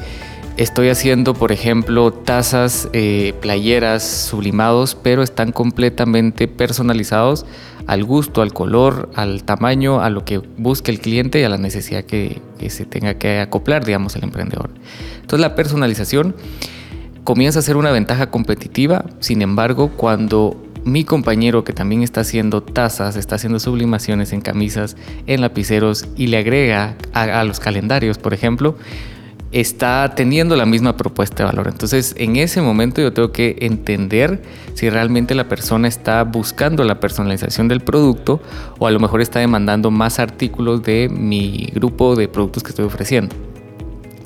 Estoy 0.59 0.91
haciendo, 0.91 1.33
por 1.33 1.51
ejemplo, 1.51 2.13
tazas, 2.13 2.89
eh, 2.93 3.33
playeras 3.41 4.03
sublimados, 4.03 4.95
pero 4.95 5.23
están 5.23 5.51
completamente 5.51 6.47
personalizados 6.47 7.47
al 7.87 8.05
gusto, 8.05 8.43
al 8.43 8.53
color, 8.53 9.11
al 9.15 9.45
tamaño, 9.45 10.03
a 10.03 10.11
lo 10.11 10.27
que 10.27 10.39
busque 10.39 10.91
el 10.91 11.01
cliente 11.01 11.41
y 11.41 11.45
a 11.45 11.49
la 11.49 11.57
necesidad 11.57 12.05
que, 12.05 12.43
que 12.59 12.69
se 12.69 12.85
tenga 12.85 13.15
que 13.15 13.41
acoplar, 13.41 13.87
digamos, 13.87 14.15
el 14.15 14.25
emprendedor. 14.25 14.71
Entonces 15.23 15.41
la 15.41 15.55
personalización 15.55 16.37
comienza 17.25 17.61
a 17.61 17.63
ser 17.63 17.79
una 17.79 17.91
ventaja 17.91 18.31
competitiva, 18.31 19.07
sin 19.21 19.41
embargo, 19.41 19.93
cuando 19.97 20.63
mi 20.85 21.05
compañero 21.05 21.65
que 21.65 21.73
también 21.73 22.03
está 22.03 22.21
haciendo 22.21 22.63
tazas, 22.63 23.17
está 23.17 23.37
haciendo 23.37 23.59
sublimaciones 23.59 24.33
en 24.33 24.43
camisas, 24.43 24.97
en 25.27 25.41
lapiceros 25.41 26.07
y 26.17 26.27
le 26.27 26.39
agrega 26.39 26.97
a 27.15 27.45
los 27.45 27.59
calendarios, 27.59 28.19
por 28.19 28.35
ejemplo, 28.35 28.77
está 29.53 30.15
teniendo 30.17 30.57
la 30.57 30.67
misma 30.67 30.97
propuesta 30.97 31.43
de 31.43 31.45
valor. 31.45 31.69
Entonces, 31.69 32.15
en 32.19 32.37
ese 32.37 32.63
momento 32.63 33.01
yo 33.01 33.13
tengo 33.13 33.33
que 33.33 33.57
entender 33.61 34.43
si 34.75 34.89
realmente 34.89 35.35
la 35.35 35.49
persona 35.49 35.89
está 35.89 36.25
buscando 36.25 36.85
la 36.85 37.01
personalización 37.01 37.69
del 37.69 37.81
producto 37.81 38.41
o 38.79 38.87
a 38.87 38.91
lo 38.91 38.99
mejor 38.99 39.21
está 39.21 39.41
demandando 39.41 39.91
más 39.91 40.19
artículos 40.19 40.83
de 40.83 41.09
mi 41.11 41.71
grupo 41.75 42.17
de 42.17 42.29
productos 42.29 42.63
que 42.63 42.71
estoy 42.71 42.87
ofreciendo. 42.87 43.37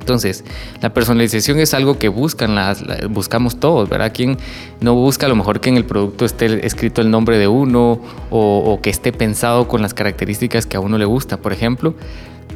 Entonces, 0.06 0.44
la 0.80 0.94
personalización 0.94 1.58
es 1.58 1.74
algo 1.74 1.98
que 1.98 2.08
buscan 2.08 2.54
las, 2.54 2.84
buscamos 3.10 3.58
todos, 3.58 3.88
¿verdad? 3.88 4.12
Quien 4.14 4.38
no 4.80 4.94
busca 4.94 5.26
a 5.26 5.28
lo 5.28 5.34
mejor 5.34 5.58
que 5.58 5.68
en 5.68 5.76
el 5.76 5.84
producto 5.84 6.24
esté 6.24 6.64
escrito 6.64 7.00
el 7.00 7.10
nombre 7.10 7.38
de 7.38 7.48
uno 7.48 8.00
o, 8.30 8.58
o 8.64 8.80
que 8.80 8.90
esté 8.90 9.10
pensado 9.12 9.66
con 9.66 9.82
las 9.82 9.94
características 9.94 10.64
que 10.64 10.76
a 10.76 10.80
uno 10.80 10.96
le 10.96 11.06
gusta, 11.06 11.38
por 11.38 11.52
ejemplo. 11.52 11.96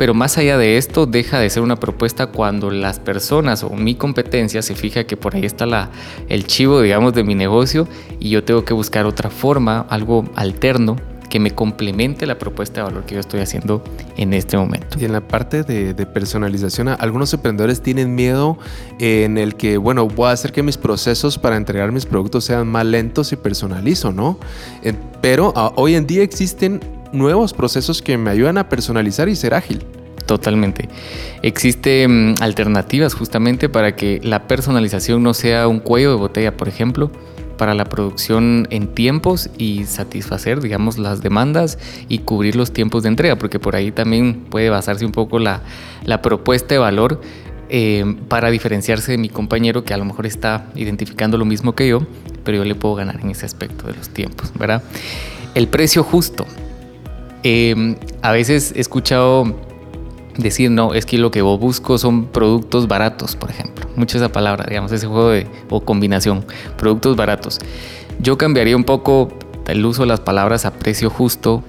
Pero 0.00 0.14
más 0.14 0.38
allá 0.38 0.56
de 0.56 0.78
esto, 0.78 1.04
deja 1.04 1.38
de 1.40 1.50
ser 1.50 1.62
una 1.62 1.76
propuesta 1.76 2.28
cuando 2.28 2.70
las 2.70 2.98
personas 2.98 3.62
o 3.62 3.68
mi 3.68 3.96
competencia 3.96 4.62
se 4.62 4.74
fija 4.74 5.04
que 5.04 5.18
por 5.18 5.34
ahí 5.34 5.44
está 5.44 5.90
el 6.30 6.46
chivo, 6.46 6.80
digamos, 6.80 7.12
de 7.12 7.22
mi 7.22 7.34
negocio 7.34 7.86
y 8.18 8.30
yo 8.30 8.42
tengo 8.42 8.64
que 8.64 8.72
buscar 8.72 9.04
otra 9.04 9.28
forma, 9.28 9.84
algo 9.90 10.24
alterno 10.36 10.96
que 11.28 11.38
me 11.38 11.50
complemente 11.50 12.24
la 12.24 12.38
propuesta 12.38 12.80
de 12.80 12.84
valor 12.86 13.04
que 13.04 13.16
yo 13.16 13.20
estoy 13.20 13.40
haciendo 13.40 13.84
en 14.16 14.32
este 14.32 14.56
momento. 14.56 14.96
Y 14.98 15.04
en 15.04 15.12
la 15.12 15.20
parte 15.20 15.64
de, 15.64 15.94
personalización, 16.06 16.88
algunos 16.88 17.34
emprendedores 17.34 17.82
tienen 17.82 18.14
miedo 18.14 18.56
en 19.00 19.36
el 19.36 19.54
que, 19.54 19.76
bueno, 19.76 20.08
voy 20.08 20.28
a 20.28 20.32
hacer 20.32 20.52
que 20.52 20.62
mis 20.62 20.78
procesos 20.78 21.36
para 21.36 21.58
entregar 21.58 21.92
mis 21.92 22.06
productos 22.06 22.44
sean 22.44 22.66
más 22.68 22.86
lentos 22.86 23.32
y 23.32 23.36
personalizo, 23.36 24.12
¿no? 24.12 24.38
pero 25.20 25.52
ah, 25.54 25.74
hoy 25.76 25.94
en 25.94 26.06
día 26.06 26.22
existen 26.22 26.80
nuevos 27.12 27.52
procesos 27.52 28.02
que 28.02 28.16
me 28.16 28.30
ayudan 28.30 28.58
a 28.58 28.68
personalizar 28.68 29.28
y 29.28 29.36
ser 29.36 29.54
ágil. 29.54 29.84
Totalmente. 30.26 30.88
Existen 31.42 32.34
mm, 32.34 32.36
alternativas 32.40 33.14
justamente 33.14 33.68
para 33.68 33.96
que 33.96 34.20
la 34.22 34.46
personalización 34.46 35.22
no 35.22 35.34
sea 35.34 35.66
un 35.66 35.80
cuello 35.80 36.10
de 36.10 36.16
botella, 36.16 36.56
por 36.56 36.68
ejemplo, 36.68 37.10
para 37.60 37.74
la 37.74 37.84
producción 37.84 38.66
en 38.70 38.86
tiempos 38.94 39.50
y 39.58 39.84
satisfacer, 39.84 40.60
digamos, 40.60 40.98
las 40.98 41.20
demandas 41.20 41.78
y 42.08 42.20
cubrir 42.20 42.56
los 42.56 42.72
tiempos 42.72 43.02
de 43.02 43.08
entrega, 43.08 43.36
porque 43.36 43.58
por 43.58 43.76
ahí 43.76 43.90
también 43.90 44.46
puede 44.48 44.70
basarse 44.70 45.04
un 45.04 45.12
poco 45.12 45.38
la, 45.38 45.62
propuesta 46.22 46.74
de 46.74 46.78
valor 46.78 47.20
eh, 47.68 48.16
para 48.28 48.50
diferenciarse 48.50 49.12
de 49.12 49.18
mi 49.18 49.28
compañero 49.28 49.84
que 49.84 49.92
a 49.92 49.98
lo 49.98 50.04
mejor 50.04 50.26
está 50.26 50.70
identificando 50.74 51.36
lo 51.36 51.44
mismo 51.44 51.74
que 51.74 51.88
yo, 51.88 52.06
pero 52.44 52.58
yo 52.58 52.64
le 52.64 52.74
puedo 52.74 52.94
ganar 52.94 53.20
en 53.20 53.30
ese 53.30 53.44
aspecto 53.44 53.86
de 53.88 53.94
los 53.94 54.08
tiempos, 54.08 54.52
¿verdad? 54.58 54.82
El 55.54 55.68
precio 55.68 56.02
justo. 56.02 56.46
Em, 57.42 57.96
a 58.22 58.32
veces 58.32 58.72
he 58.76 58.80
escuchado 58.80 59.54
decir, 60.36 60.70
no, 60.70 60.94
es 60.94 61.06
que 61.06 61.18
lo 61.18 61.30
que 61.30 61.42
busco 61.42 61.98
son 61.98 62.26
productos 62.26 62.88
baratos, 62.88 63.36
por 63.36 63.50
ejemplo. 63.50 63.86
Mucha 63.96 64.18
esa 64.18 64.30
palabra, 64.30 64.66
digamos, 64.68 64.92
ese 64.92 65.06
juego 65.06 65.30
de, 65.30 65.46
o 65.68 65.80
combinación, 65.80 66.44
productos 66.76 67.16
baratos. 67.16 67.58
Yo 68.20 68.38
cambiaría 68.38 68.76
un 68.76 68.84
poco 68.84 69.28
el 69.66 69.84
uso 69.84 70.02
de 70.02 70.08
las 70.08 70.20
palabras 70.20 70.64
a 70.64 70.72
precio 70.72 71.10
justo 71.10 71.62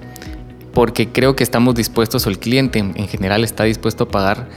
porque 0.72 1.08
creo 1.08 1.36
que 1.36 1.44
estamos 1.44 1.74
dispuestos, 1.74 2.26
o 2.26 2.30
el 2.30 2.38
cliente 2.38 2.78
en 2.78 3.08
general 3.08 3.44
está 3.44 3.64
dispuesto 3.64 4.04
a 4.04 4.08
pagar 4.08 4.48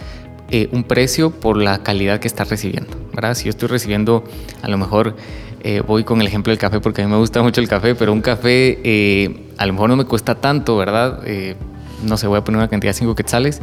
eh, 0.52 0.70
un 0.72 0.84
precio 0.84 1.32
por 1.32 1.58
la 1.58 1.82
calidad 1.82 2.20
que 2.20 2.28
está 2.28 2.44
recibiendo. 2.44 2.96
¿Verdad? 3.16 3.34
Si 3.34 3.46
yo 3.46 3.50
estoy 3.50 3.70
recibiendo 3.70 4.24
a 4.62 4.68
lo 4.68 4.78
mejor 4.78 5.16
eh, 5.62 5.82
voy 5.82 6.04
con 6.04 6.22
el 6.22 6.28
ejemplo 6.28 6.52
del 6.52 6.60
café 6.60 6.80
porque 6.80 7.02
a 7.02 7.06
mí 7.06 7.12
me 7.12 7.18
gusta 7.18 7.42
mucho 7.42 7.60
el 7.60 7.68
café, 7.68 7.96
pero 7.96 8.14
un 8.14 8.22
café 8.22 8.80
eh, 8.84 9.50
a 9.58 9.66
lo 9.66 9.74
mejor 9.74 9.90
no 9.90 9.96
me 9.96 10.06
cuesta 10.06 10.36
tanto, 10.36 10.78
¿verdad? 10.78 11.22
Eh, 11.26 11.56
no 12.04 12.18
sé, 12.18 12.28
voy 12.28 12.38
a 12.38 12.44
poner 12.44 12.60
una 12.60 12.68
cantidad 12.68 12.92
de 12.94 13.00
5 13.00 13.16
quetzales. 13.16 13.62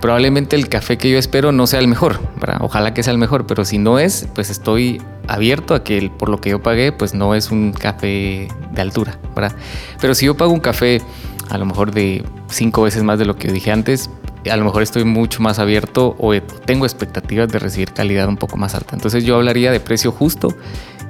Probablemente 0.00 0.56
el 0.56 0.68
café 0.68 0.96
que 0.96 1.10
yo 1.10 1.18
espero 1.18 1.52
no 1.52 1.66
sea 1.66 1.80
el 1.80 1.88
mejor, 1.88 2.20
¿verdad? 2.40 2.58
Ojalá 2.60 2.94
que 2.94 3.02
sea 3.02 3.12
el 3.12 3.18
mejor, 3.18 3.46
pero 3.46 3.64
si 3.64 3.78
no 3.78 3.98
es, 3.98 4.28
pues 4.34 4.48
estoy 4.48 5.02
abierto 5.26 5.74
a 5.74 5.82
que 5.82 6.10
por 6.16 6.28
lo 6.28 6.40
que 6.40 6.50
yo 6.50 6.62
pagué, 6.62 6.92
pues 6.92 7.14
no 7.14 7.34
es 7.34 7.50
un 7.50 7.72
café 7.72 8.48
de 8.72 8.80
altura, 8.80 9.18
¿verdad? 9.34 9.54
Pero 10.00 10.14
si 10.14 10.24
yo 10.24 10.36
pago 10.36 10.52
un 10.52 10.60
café 10.60 11.02
a 11.50 11.58
lo 11.58 11.66
mejor 11.66 11.92
de 11.92 12.24
cinco 12.48 12.82
veces 12.82 13.02
más 13.02 13.18
de 13.18 13.24
lo 13.24 13.36
que 13.36 13.52
dije 13.52 13.72
antes, 13.72 14.08
a 14.50 14.56
lo 14.56 14.64
mejor 14.64 14.82
estoy 14.82 15.04
mucho 15.04 15.42
más 15.42 15.58
abierto 15.58 16.16
o 16.18 16.32
tengo 16.64 16.86
expectativas 16.86 17.48
de 17.48 17.58
recibir 17.58 17.92
calidad 17.92 18.28
un 18.28 18.36
poco 18.36 18.56
más 18.56 18.74
alta. 18.74 18.94
Entonces 18.94 19.24
yo 19.24 19.36
hablaría 19.36 19.70
de 19.72 19.80
precio 19.80 20.12
justo 20.12 20.54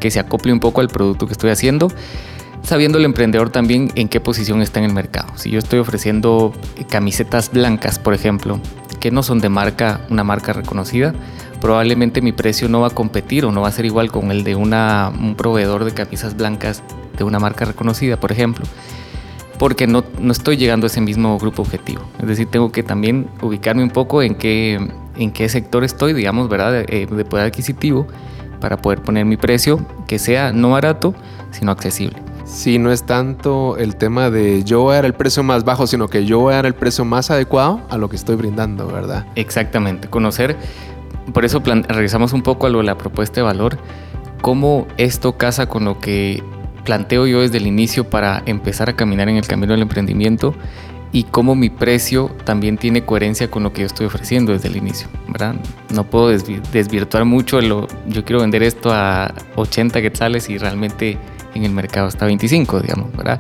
que 0.01 0.11
se 0.11 0.21
acople 0.21 0.53
un 0.53 0.61
poco 0.61 0.81
al 0.81 0.89
producto 0.89 1.27
que 1.27 1.33
estoy 1.33 1.51
haciendo, 1.51 1.89
sabiendo 2.63 2.99
el 2.99 3.05
emprendedor 3.05 3.51
también 3.51 3.91
en 3.95 4.09
qué 4.09 4.21
posición 4.21 4.63
está 4.63 4.79
en 4.81 4.87
el 4.87 4.93
mercado. 4.93 5.29
Si 5.37 5.51
yo 5.51 5.59
estoy 5.59 5.79
ofreciendo 5.79 6.53
camisetas 6.89 7.51
blancas, 7.51 7.99
por 7.99 8.15
ejemplo, 8.15 8.61
que 9.01 9.11
no 9.11 9.23
son 9.23 9.41
de 9.41 9.49
marca, 9.49 10.01
una 10.11 10.25
marca 10.25 10.53
reconocida, 10.53 11.15
probablemente 11.61 12.21
mi 12.21 12.33
precio 12.33 12.69
no 12.69 12.81
va 12.81 12.89
a 12.89 12.91
competir 12.91 13.45
o 13.45 13.53
no 13.53 13.63
va 13.63 13.69
a 13.69 13.73
ser 13.73 13.85
igual 13.85 14.11
con 14.11 14.31
el 14.31 14.45
de 14.45 14.55
un 14.55 15.35
proveedor 15.37 15.85
de 15.85 15.93
camisas 15.93 16.37
blancas 16.37 16.83
de 17.17 17.25
una 17.25 17.39
marca 17.39 17.65
reconocida, 17.65 18.19
por 18.19 18.33
ejemplo, 18.33 18.65
porque 19.59 19.87
no, 19.87 20.05
no 20.21 20.33
estoy 20.33 20.57
llegando 20.57 20.87
a 20.87 20.89
ese 20.89 21.01
mismo 21.01 21.39
grupo 21.39 21.63
objetivo. 21.63 22.03
Es 22.21 22.29
decir, 22.29 22.47
tengo 22.47 22.71
que 22.73 22.83
también 22.83 23.29
ubicarme 23.43 23.83
un 23.83 23.91
poco 23.91 24.23
en 24.23 24.35
qué, 24.35 24.79
en 25.17 25.33
qué 25.33 25.49
sector 25.49 25.85
estoy, 25.85 26.13
digamos, 26.13 26.49
¿verdad? 26.49 26.85
de 26.85 27.25
poder 27.25 27.47
adquisitivo 27.47 28.07
para 28.61 28.77
poder 28.77 29.03
poner 29.03 29.25
mi 29.25 29.37
precio 29.37 29.85
que 30.07 30.19
sea 30.19 30.53
no 30.53 30.71
barato, 30.71 31.15
sino 31.51 31.73
accesible. 31.73 32.17
Sí, 32.45 32.79
no 32.79 32.91
es 32.91 33.05
tanto 33.05 33.77
el 33.77 33.97
tema 33.97 34.31
de 34.31 34.65
yo 34.65 34.81
voy 34.81 34.93
a 34.93 34.97
dar 34.97 35.05
el 35.05 35.13
precio 35.13 35.43
más 35.43 35.65
bajo, 35.65 35.87
sino 35.87 36.09
que 36.09 36.25
yo 36.25 36.39
voy 36.39 36.55
a 36.55 36.57
dar 36.57 36.67
el 36.67 36.75
precio 36.75 37.05
más 37.05 37.31
adecuado 37.31 37.83
a 37.91 37.99
lo 37.99 38.09
que 38.09 38.17
estoy 38.17 38.37
brindando, 38.37 38.87
¿verdad? 38.87 39.27
Exactamente, 39.35 40.09
conocer, 40.09 40.57
por 41.35 41.45
eso 41.45 41.63
regresamos 41.63 42.33
un 42.33 42.43
poco 42.43 42.67
a 42.67 42.71
lo 42.71 42.79
de 42.79 42.85
la 42.85 42.97
propuesta 42.97 43.37
de 43.37 43.43
valor, 43.43 43.79
cómo 44.41 44.87
esto 44.97 45.37
casa 45.37 45.69
con 45.69 45.85
lo 45.85 45.99
que 45.99 46.43
planteo 46.89 47.27
yo 47.27 47.43
desde 47.43 47.59
el 47.59 47.67
inicio 47.67 48.09
para 48.09 48.43
empezar 48.47 48.89
a 48.89 48.97
caminar 48.97 49.29
en 49.29 49.37
el 49.37 49.47
camino 49.47 49.75
del 49.75 49.83
emprendimiento 49.83 50.55
y 51.13 51.25
cómo 51.25 51.55
mi 51.55 51.69
precio 51.69 52.35
también 52.45 52.79
tiene 52.79 53.05
coherencia 53.05 53.51
con 53.51 53.63
lo 53.63 53.75
que 53.75 53.83
yo 53.83 53.87
estoy 53.87 54.07
ofreciendo 54.07 54.53
desde 54.53 54.69
el 54.69 54.77
inicio, 54.77 55.07
¿verdad? 55.27 55.55
No 55.93 56.05
puedo 56.05 56.29
desvirtuar 56.29 57.27
mucho, 57.27 57.61
lo, 57.61 57.87
yo 58.07 58.25
quiero 58.25 58.41
vender 58.41 58.63
esto 58.63 58.91
a 58.91 59.35
80 59.57 60.01
quetzales 60.01 60.49
y 60.49 60.57
realmente 60.57 61.19
en 61.55 61.65
el 61.65 61.73
mercado 61.73 62.09
está 62.09 62.25
a 62.25 62.29
25, 62.29 62.81
digamos, 62.81 63.15
¿verdad? 63.15 63.39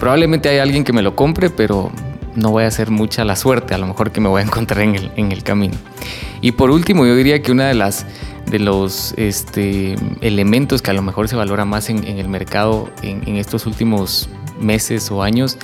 Probablemente 0.00 0.48
hay 0.48 0.56
alguien 0.56 0.82
que 0.82 0.94
me 0.94 1.02
lo 1.02 1.14
compre, 1.14 1.50
pero 1.50 1.92
no 2.34 2.50
voy 2.50 2.64
a 2.64 2.68
hacer 2.68 2.90
mucha 2.90 3.26
la 3.26 3.36
suerte, 3.36 3.74
a 3.74 3.78
lo 3.78 3.86
mejor 3.86 4.10
que 4.10 4.22
me 4.22 4.30
voy 4.30 4.40
a 4.40 4.44
encontrar 4.46 4.80
en 4.80 4.94
el, 4.94 5.10
en 5.16 5.32
el 5.32 5.42
camino. 5.42 5.74
Y 6.40 6.52
por 6.52 6.70
último, 6.70 7.04
yo 7.04 7.14
diría 7.14 7.42
que 7.42 7.52
una 7.52 7.68
de 7.68 7.74
las 7.74 8.06
de 8.50 8.58
los 8.58 9.14
este, 9.16 9.96
elementos 10.20 10.82
que 10.82 10.90
a 10.90 10.94
lo 10.94 11.02
mejor 11.02 11.28
se 11.28 11.36
valora 11.36 11.64
más 11.64 11.90
en, 11.90 12.04
en 12.04 12.18
el 12.18 12.28
mercado 12.28 12.90
en, 13.02 13.26
en 13.28 13.36
estos 13.36 13.66
últimos 13.66 14.28
meses 14.60 15.10
o 15.10 15.22
años 15.22 15.58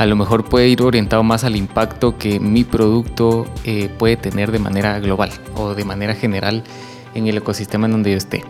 a 0.00 0.06
lo 0.06 0.16
mejor 0.16 0.44
puede 0.44 0.66
ir 0.66 0.80
orientado 0.80 1.22
más 1.22 1.44
al 1.44 1.56
impacto 1.56 2.16
que 2.16 2.40
mi 2.40 2.64
producto 2.64 3.44
eh, 3.64 3.90
puede 3.98 4.16
tener 4.16 4.50
de 4.50 4.58
manera 4.58 4.98
global 4.98 5.30
o 5.54 5.74
de 5.74 5.84
manera 5.84 6.14
general 6.14 6.64
en 7.14 7.26
el 7.26 7.36
ecosistema 7.36 7.84
en 7.84 7.92
donde 7.92 8.12
yo 8.12 8.16
esté. 8.16 8.42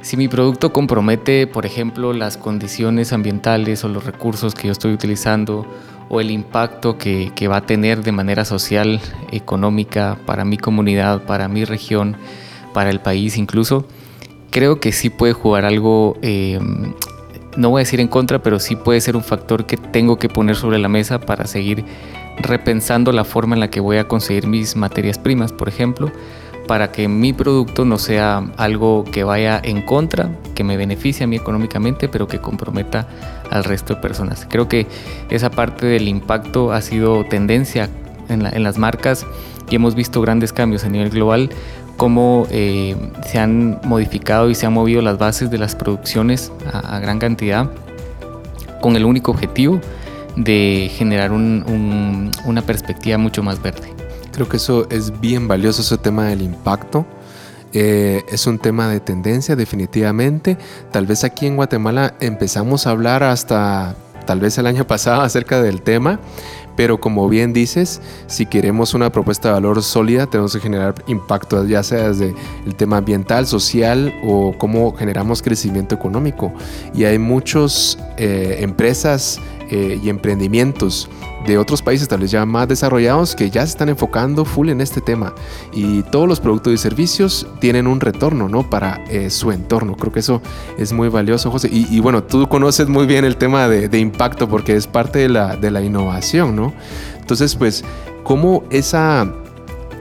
Si 0.00 0.16
mi 0.16 0.26
producto 0.26 0.72
compromete, 0.72 1.46
por 1.46 1.66
ejemplo, 1.66 2.12
las 2.12 2.36
condiciones 2.36 3.12
ambientales 3.12 3.84
o 3.84 3.88
los 3.88 4.04
recursos 4.04 4.56
que 4.56 4.66
yo 4.66 4.72
estoy 4.72 4.92
utilizando 4.92 5.68
o 6.08 6.20
el 6.20 6.32
impacto 6.32 6.98
que, 6.98 7.30
va 7.48 7.58
a 7.58 7.66
tener 7.66 8.02
de 8.02 8.10
manera 8.10 8.44
social, 8.44 9.00
económica, 9.30 10.18
para 10.26 10.44
mi 10.44 10.58
comunidad, 10.58 11.22
para 11.22 11.46
mi 11.46 11.64
región, 11.64 12.16
para 12.72 12.90
el 12.90 13.00
país 13.00 13.36
incluso, 13.36 13.86
creo 14.50 14.80
que 14.80 14.92
sí 14.92 15.10
puede 15.10 15.32
jugar 15.32 15.64
algo 15.64 16.16
eh, 16.22 16.58
no 17.56 17.70
voy 17.70 17.80
a 17.80 17.84
decir 17.84 18.00
en 18.00 18.08
contra, 18.08 18.42
pero 18.42 18.58
sí 18.58 18.76
puede 18.76 19.00
ser 19.00 19.16
un 19.16 19.22
factor 19.22 19.66
que 19.66 19.76
tengo 19.76 20.18
que 20.18 20.28
poner 20.28 20.56
sobre 20.56 20.78
la 20.78 20.88
mesa 20.88 21.20
para 21.20 21.46
seguir 21.46 21.84
repensando 22.38 23.12
la 23.12 23.24
forma 23.24 23.54
en 23.54 23.60
la 23.60 23.70
que 23.70 23.80
voy 23.80 23.98
a 23.98 24.08
conseguir 24.08 24.46
mis 24.46 24.76
materias 24.76 25.18
primas, 25.18 25.52
por 25.52 25.68
ejemplo, 25.68 26.10
para 26.66 26.92
que 26.92 27.08
mi 27.08 27.32
producto 27.32 27.84
no 27.84 27.98
sea 27.98 28.50
algo 28.56 29.04
que 29.04 29.24
vaya 29.24 29.60
en 29.62 29.82
contra, 29.82 30.30
que 30.54 30.64
me 30.64 30.76
beneficie 30.76 31.24
a 31.24 31.26
mí 31.26 31.36
económicamente, 31.36 32.08
pero 32.08 32.26
que 32.26 32.38
comprometa 32.38 33.08
al 33.50 33.64
resto 33.64 33.94
de 33.94 34.00
personas. 34.00 34.46
Creo 34.48 34.68
que 34.68 34.86
esa 35.28 35.50
parte 35.50 35.86
del 35.86 36.08
impacto 36.08 36.72
ha 36.72 36.80
sido 36.80 37.24
tendencia 37.24 37.90
en, 38.28 38.62
las 38.62 38.78
marcas 38.78 39.26
y 39.68 39.74
hemos 39.74 39.94
visto 39.94 40.20
grandes 40.20 40.52
cambios 40.52 40.84
a 40.84 40.88
nivel 40.88 41.10
global, 41.10 41.50
cómo 42.02 42.48
eh, 42.50 42.96
se 43.24 43.38
han 43.38 43.78
modificado 43.84 44.50
y 44.50 44.56
se 44.56 44.66
han 44.66 44.72
movido 44.72 45.00
las 45.02 45.18
bases 45.18 45.52
de 45.52 45.58
las 45.58 45.76
producciones 45.76 46.50
a, 46.72 46.98
gran 46.98 47.20
cantidad 47.20 47.70
con 48.80 48.96
el 48.96 49.04
único 49.04 49.30
objetivo 49.30 49.80
de 50.34 50.90
generar 50.92 51.30
una 51.30 52.62
perspectiva 52.66 53.18
mucho 53.18 53.44
más 53.44 53.62
verde. 53.62 53.94
Creo 54.32 54.48
que 54.48 54.56
eso 54.56 54.88
es 54.90 55.20
bien 55.20 55.46
valioso, 55.46 55.80
ese 55.80 55.96
tema 55.96 56.24
del 56.24 56.42
impacto. 56.42 57.06
Eh, 57.72 58.24
es 58.28 58.48
un 58.48 58.58
tema 58.58 58.88
de 58.88 58.98
tendencia 58.98 59.54
definitivamente. 59.54 60.58
Tal 60.90 61.06
vez 61.06 61.22
aquí 61.22 61.46
en 61.46 61.54
Guatemala 61.54 62.14
empezamos 62.18 62.88
a 62.88 62.90
hablar 62.90 63.22
hasta 63.22 63.94
tal 64.26 64.40
vez 64.40 64.58
el 64.58 64.66
año 64.66 64.86
pasado 64.88 65.22
acerca 65.22 65.62
del 65.62 65.82
tema, 65.82 66.18
pero 66.76 67.00
como 67.00 67.28
bien 67.28 67.52
dices, 67.52 68.00
si 68.26 68.46
queremos 68.46 68.94
una 68.94 69.10
propuesta 69.10 69.48
de 69.48 69.54
valor 69.54 69.82
sólida, 69.82 70.26
tenemos 70.26 70.52
que 70.52 70.60
generar 70.60 70.94
impacto, 71.06 71.64
ya 71.66 71.82
sea 71.82 72.08
desde 72.08 72.34
el 72.66 72.74
tema 72.74 72.98
ambiental, 72.98 73.46
social 73.46 74.14
o 74.24 74.54
cómo 74.56 74.94
generamos 74.94 75.42
crecimiento 75.42 75.94
económico. 75.94 76.52
Y 76.94 77.04
hay 77.04 77.18
muchas 77.18 77.98
eh, 78.16 78.58
empresas 78.60 79.40
eh, 79.74 79.98
y 80.02 80.10
emprendimientos 80.10 81.08
de 81.46 81.56
otros 81.56 81.80
países 81.80 82.06
tal 82.06 82.20
vez 82.20 82.30
ya 82.30 82.44
más 82.44 82.68
desarrollados 82.68 83.34
que 83.34 83.48
ya 83.48 83.62
se 83.62 83.72
están 83.72 83.88
enfocando 83.88 84.44
full 84.44 84.68
en 84.68 84.82
este 84.82 85.00
tema 85.00 85.34
y 85.72 86.02
todos 86.02 86.28
los 86.28 86.40
productos 86.40 86.74
y 86.74 86.76
servicios 86.76 87.46
tienen 87.58 87.86
un 87.86 87.98
retorno 87.98 88.50
¿no? 88.50 88.68
para 88.68 89.02
eh, 89.08 89.30
su 89.30 89.50
entorno. 89.50 89.96
Creo 89.96 90.12
que 90.12 90.20
eso 90.20 90.42
es 90.76 90.92
muy 90.92 91.08
valioso, 91.08 91.50
José. 91.50 91.70
Y, 91.72 92.00
bueno, 92.00 92.22
tú 92.22 92.46
conoces 92.50 92.86
muy 92.88 93.06
bien 93.06 93.24
el 93.24 93.38
tema 93.38 93.66
de, 93.66 93.98
impacto 93.98 94.46
porque 94.46 94.76
es 94.76 94.86
parte 94.86 95.20
de 95.20 95.30
la, 95.30 95.82
innovación, 95.82 96.54
¿no? 96.54 96.74
Entonces, 97.18 97.56
pues, 97.56 97.82
¿cómo 98.24 98.64
esa, 98.68 99.32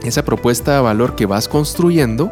esa 0.03 0.25
propuesta 0.25 0.75
de 0.75 0.81
valor 0.81 1.15
que 1.15 1.25
vas 1.25 1.47
construyendo 1.47 2.29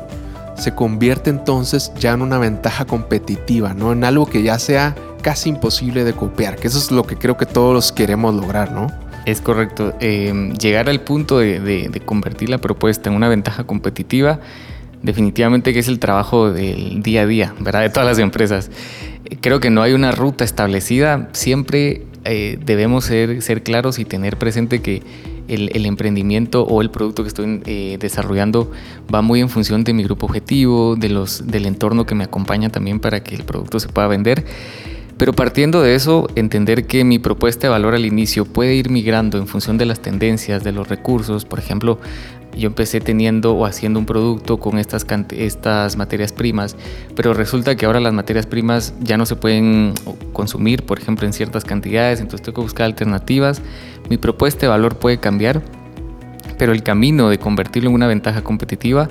se 0.57 0.75
convierte 0.75 1.29
entonces 1.29 1.93
ya 1.97 2.11
en 2.11 2.21
una 2.21 2.37
ventaja 2.37 2.83
competitiva, 2.83 3.73
¿no? 3.73 3.93
En 3.93 4.03
algo 4.03 4.25
que 4.25 4.43
ya 4.43 4.59
sea 4.59 4.93
casi 5.21 5.49
imposible 5.49 6.03
de 6.03 6.13
copiar, 6.13 6.55
que 6.55 6.67
eso 6.67 6.77
es 6.77 6.91
lo 6.91 7.03
que 7.03 7.15
creo 7.15 7.37
que 7.37 7.45
todos 7.45 7.91
queremos 7.91 8.33
lograr, 8.33 8.71
¿no? 8.71 8.87
Es 9.25 9.41
correcto. 9.41 9.93
Em, 9.99 10.53
llegar 10.53 10.89
al 10.89 11.01
punto 11.01 11.39
de, 11.39 12.01
convertir 12.05 12.49
la 12.49 12.57
propuesta 12.57 13.09
en 13.09 13.15
una 13.15 13.29
ventaja 13.29 13.63
competitiva, 13.65 14.39
definitivamente 15.03 15.73
que 15.73 15.79
es 15.79 15.87
el 15.87 15.99
trabajo 15.99 16.51
del 16.51 17.03
día 17.03 17.21
a 17.21 17.25
día, 17.25 17.53
¿verdad? 17.59 17.81
De 17.81 17.89
todas 17.89 18.07
las 18.07 18.19
empresas. 18.19 18.71
Creo 19.41 19.59
que 19.59 19.69
no 19.69 19.81
hay 19.81 19.93
una 19.93 20.11
ruta 20.11 20.43
establecida. 20.43 21.29
Siempre 21.33 22.05
eh, 22.25 22.57
debemos 22.65 23.05
ser, 23.05 23.41
ser 23.41 23.63
claros 23.63 23.99
y 23.99 24.05
tener 24.05 24.37
presente 24.37 24.81
que 24.81 25.03
el, 25.49 25.85
emprendimiento 25.85 26.63
o 26.63 26.81
el 26.81 26.91
producto 26.91 27.23
que 27.23 27.27
estoy 27.27 27.61
eh, 27.65 27.97
desarrollando 27.99 28.71
va 29.13 29.21
muy 29.21 29.41
en 29.41 29.49
función 29.49 29.83
de 29.83 29.93
mi 29.93 30.03
grupo 30.03 30.27
objetivo, 30.27 30.95
de 30.95 31.09
los, 31.09 31.47
del 31.47 31.65
entorno 31.65 32.05
que 32.05 32.15
me 32.15 32.23
acompaña 32.23 32.69
también 32.69 32.99
para 32.99 33.23
que 33.23 33.35
el 33.35 33.43
producto 33.43 33.79
se 33.79 33.89
pueda 33.89 34.07
vender. 34.07 34.45
Pero 35.19 35.33
partiendo 35.33 35.81
de 35.81 35.95
eso, 35.95 36.27
entender 36.35 36.87
que 36.87 37.03
mi 37.03 37.19
propuesta 37.19 37.67
de 37.67 37.71
valor 37.71 37.93
al 37.93 38.05
inicio 38.05 38.45
puede 38.45 38.75
ir 38.75 38.89
migrando 38.89 39.37
en 39.37 39.47
función 39.47 39.77
de 39.77 39.85
las 39.85 39.99
tendencias, 39.99 40.63
de 40.63 40.71
los 40.71 40.87
recursos. 40.87 41.43
Por 41.43 41.59
ejemplo, 41.59 41.99
yo 42.57 42.67
empecé 42.67 43.01
teniendo 43.01 43.53
o 43.53 43.65
haciendo 43.65 43.99
un 43.99 44.05
producto 44.05 44.61
con 44.61 44.79
estas, 44.79 45.05
estas 45.31 45.97
materias 45.97 46.31
primas, 46.31 46.77
pero 47.17 47.33
resulta 47.33 47.75
que 47.75 47.85
ahora 47.85 47.99
las 47.99 48.13
materias 48.13 48.45
primas 48.45 48.93
ya 49.01 49.17
no 49.17 49.25
se 49.25 49.35
pueden 49.35 49.93
consumir, 50.31 50.83
por 50.83 50.99
ejemplo, 50.99 51.27
en 51.27 51.33
ciertas 51.33 51.65
cantidades, 51.65 52.21
entonces 52.21 52.45
tengo 52.45 52.55
que 52.55 52.61
buscar 52.61 52.85
alternativas. 52.85 53.61
Mi 54.09 54.15
propuesta 54.15 54.61
de 54.61 54.67
valor 54.69 54.99
puede 54.99 55.19
cambiar, 55.19 55.61
pero 56.57 56.71
el 56.71 56.81
camino 56.81 57.27
de 57.29 57.39
convertirlo 57.39 57.89
en 57.89 57.95
una 57.95 58.07
ventaja 58.07 58.41
competitiva 58.41 59.09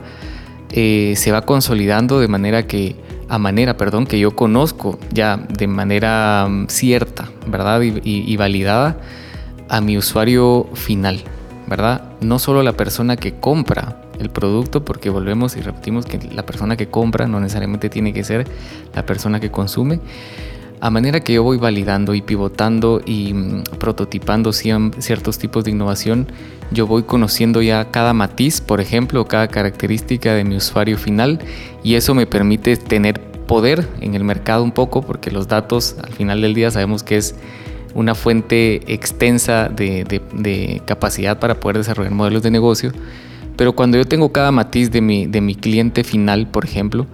eh, 0.70 1.12
se 1.16 1.33
va 1.33 1.42
consolidando 1.42 2.18
de 2.18 2.28
manera 2.28 2.66
que 2.66 2.96
a 3.28 3.38
manera, 3.38 3.76
perdón, 3.76 4.06
que 4.06 4.18
yo 4.18 4.34
conozco 4.34 4.98
ya 5.12 5.36
de 5.36 5.66
manera 5.66 6.46
mm, 6.48 6.66
cierta, 6.68 7.30
¿verdad? 7.46 7.80
Y, 7.82 8.36
validada 8.36 8.96
a 9.68 9.80
mi 9.80 9.98
usuario 9.98 10.66
final, 10.74 11.22
¿verdad? 11.66 12.02
No 12.20 12.38
solo 12.38 12.62
la 12.62 12.72
persona 12.72 13.16
que 13.16 13.34
compra 13.34 14.02
el 14.18 14.30
producto, 14.30 14.84
porque 14.84 15.10
volvemos 15.10 15.56
y 15.56 15.60
repetimos 15.60 16.06
que 16.06 16.18
la 16.32 16.44
persona 16.44 16.76
que 16.76 16.88
compra 16.88 17.28
no 17.28 17.38
necesariamente 17.38 17.90
tiene 17.90 18.12
que 18.12 18.24
ser 18.24 18.46
la 18.94 19.04
persona 19.04 19.40
que 19.40 19.50
consume, 19.50 20.00
a 20.80 20.90
manera 20.90 21.20
que 21.20 21.34
yo 21.34 21.42
voy 21.42 21.58
validando 21.58 22.14
y 22.14 22.22
pivotando 22.22 23.00
y 23.04 23.32
mm, 23.34 23.62
prototipando 23.78 24.52
ciertos 24.52 25.38
tipos 25.38 25.64
de 25.64 25.72
innovación, 25.72 26.28
yo 26.70 26.86
voy 26.86 27.02
conociendo 27.02 27.62
ya 27.62 27.90
cada 27.90 28.12
matiz, 28.14 28.60
por 28.60 28.80
ejemplo, 28.80 29.26
cada 29.26 29.48
característica 29.48 30.34
de 30.34 30.44
mi 30.44 30.56
usuario 30.56 30.98
final 30.98 31.40
y 31.82 31.94
eso 31.94 32.14
me 32.14 32.26
permite 32.26 32.76
tener 32.76 33.20
poder 33.48 33.88
en 34.00 34.14
el 34.14 34.22
mercado 34.22 34.62
un 34.62 34.72
poco, 34.72 35.02
porque 35.02 35.30
los 35.30 35.48
datos 35.48 35.96
al 36.02 36.12
final 36.12 36.40
del 36.40 36.54
día 36.54 36.70
sabemos 36.70 37.02
que 37.02 37.16
es 37.16 37.34
una 37.94 38.14
fuente 38.14 38.92
extensa 38.92 39.68
de, 39.68 40.82
capacidad 40.84 41.38
para 41.40 41.58
poder 41.58 41.78
desarrollar 41.78 42.12
modelos 42.12 42.42
de 42.42 42.50
negocio. 42.50 42.92
Pero 43.56 43.72
cuando 43.72 43.96
yo 43.96 44.04
tengo 44.04 44.30
cada 44.30 44.52
matiz 44.52 44.92
de 44.92 45.00
mi, 45.00 45.26
de 45.26 45.40
mi 45.40 45.56
cliente 45.56 46.04
final, 46.04 46.46
por 46.46 46.64
ejemplo, 46.64 47.06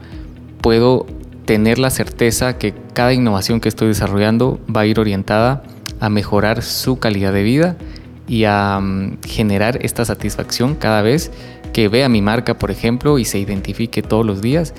puedo 0.60 1.06
tener 1.44 1.78
la 1.78 1.90
certeza 1.90 2.58
que 2.58 2.74
cada 2.92 3.12
innovación 3.12 3.60
que 3.60 3.68
estoy 3.68 3.88
desarrollando 3.88 4.60
va 4.74 4.82
a 4.82 4.86
ir 4.86 4.98
orientada 4.98 5.62
a 6.00 6.08
mejorar 6.08 6.62
su 6.62 6.98
calidad 6.98 7.32
de 7.32 7.42
vida 7.42 7.76
y 8.26 8.44
a 8.44 8.80
mm, 8.80 9.18
generar 9.26 9.78
esta 9.82 10.04
satisfacción 10.04 10.74
cada 10.74 11.02
vez 11.02 11.30
que 11.72 11.88
vea 11.88 12.08
mi 12.08 12.22
marca, 12.22 12.54
por 12.58 12.70
ejemplo, 12.70 13.18
y 13.18 13.24
se 13.24 13.38
identifique 13.38 14.02
todos 14.02 14.24
los 14.24 14.40
días 14.40 14.74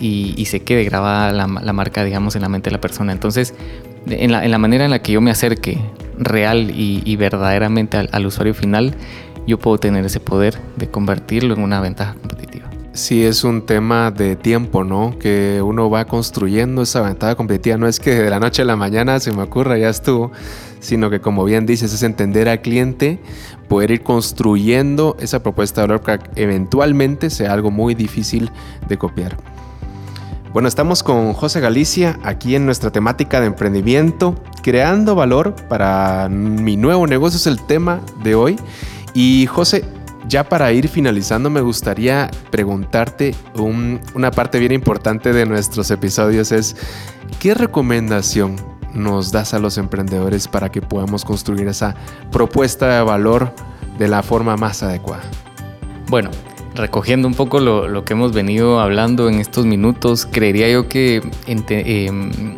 y, 0.00 0.46
se 0.46 0.60
quede 0.60 0.84
grabada 0.84 1.30
la, 1.32 1.72
marca, 1.72 2.04
digamos, 2.04 2.34
en 2.34 2.42
la 2.42 2.48
mente 2.48 2.70
de 2.70 2.76
la 2.76 2.80
persona. 2.80 3.12
Entonces, 3.12 3.54
en 4.06 4.32
la, 4.32 4.58
manera 4.58 4.86
en 4.86 4.90
la 4.90 5.02
que 5.02 5.12
yo 5.12 5.20
me 5.20 5.30
acerque 5.30 5.78
real 6.18 6.72
y, 6.74 7.16
verdaderamente 7.16 7.98
al, 7.98 8.08
al 8.12 8.26
usuario 8.26 8.54
final, 8.54 8.94
yo 9.46 9.58
puedo 9.58 9.78
tener 9.78 10.04
ese 10.06 10.18
poder 10.18 10.58
de 10.76 10.90
convertirlo 10.90 11.54
en 11.54 11.62
una 11.62 11.80
ventaja. 11.80 12.16
Sí, 12.92 13.24
es 13.24 13.44
un 13.44 13.62
tema 13.62 14.10
de 14.10 14.34
tiempo, 14.34 14.82
¿no? 14.82 15.16
Que 15.16 15.62
uno 15.64 15.88
va 15.88 16.06
construyendo 16.06 16.82
esa 16.82 17.02
ventaja 17.02 17.36
competitiva. 17.36 17.76
No 17.76 17.86
es 17.86 18.00
que 18.00 18.16
de 18.16 18.30
la 18.30 18.40
noche 18.40 18.62
a 18.62 18.64
la 18.64 18.74
mañana 18.74 19.20
se 19.20 19.30
me 19.32 19.42
ocurra, 19.42 19.78
ya 19.78 19.88
estuvo, 19.88 20.32
sino 20.80 21.08
que 21.08 21.20
como 21.20 21.44
bien 21.44 21.66
dices, 21.66 21.92
es 21.92 22.02
entender 22.02 22.48
al 22.48 22.62
cliente, 22.62 23.20
poder 23.68 23.92
ir 23.92 24.02
construyendo 24.02 25.16
esa 25.20 25.40
propuesta 25.40 25.82
de 25.82 25.86
valor 25.86 26.02
que 26.02 26.18
eventualmente 26.42 27.30
sea 27.30 27.52
algo 27.52 27.70
muy 27.70 27.94
difícil 27.94 28.50
de 28.88 28.98
copiar. 28.98 29.36
Bueno, 30.52 30.66
estamos 30.66 31.04
con 31.04 31.32
José 31.32 31.60
Galicia 31.60 32.18
aquí 32.24 32.56
en 32.56 32.66
nuestra 32.66 32.90
temática 32.90 33.38
de 33.38 33.46
emprendimiento, 33.46 34.34
creando 34.64 35.14
valor 35.14 35.54
para 35.68 36.28
mi 36.28 36.76
nuevo 36.76 37.06
negocio 37.06 37.36
es 37.36 37.46
el 37.46 37.64
tema 37.64 38.00
de 38.24 38.34
hoy. 38.34 38.56
Y 39.14 39.46
José, 39.46 39.84
ya 40.30 40.44
para 40.44 40.72
ir 40.72 40.88
finalizando, 40.88 41.50
me 41.50 41.60
gustaría 41.60 42.30
preguntarte 42.50 43.34
una 44.14 44.30
parte 44.30 44.60
bien 44.60 44.70
importante 44.70 45.32
de 45.32 45.44
nuestros 45.44 45.90
episodios 45.90 46.52
es, 46.52 46.76
¿qué 47.40 47.52
recomendación 47.52 48.54
nos 48.94 49.32
das 49.32 49.54
a 49.54 49.58
los 49.58 49.76
emprendedores 49.76 50.46
para 50.46 50.70
que 50.70 50.80
podamos 50.80 51.24
construir 51.24 51.66
esa 51.66 51.96
propuesta 52.30 52.96
de 52.96 53.02
valor 53.02 53.52
de 53.98 54.06
la 54.06 54.22
forma 54.22 54.56
más 54.56 54.84
adecuada? 54.84 55.24
Bueno, 56.08 56.30
recogiendo 56.76 57.26
un 57.26 57.34
poco 57.34 57.58
lo, 57.58 58.04
que 58.04 58.12
hemos 58.12 58.32
venido 58.32 58.78
hablando 58.78 59.28
en 59.28 59.40
estos 59.40 59.66
minutos, 59.66 60.28
creería 60.30 60.70
yo 60.70 60.88
que 60.88 61.28
em, 61.48 62.54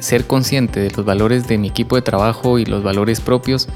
ser 0.00 0.26
consciente 0.26 0.80
de 0.80 0.90
los 0.90 1.06
valores 1.06 1.48
de 1.48 1.56
mi 1.56 1.68
equipo 1.68 1.96
de 1.96 2.02
trabajo 2.02 2.58
y 2.58 2.66
los 2.66 2.82
valores 2.82 3.22
propios 3.22 3.68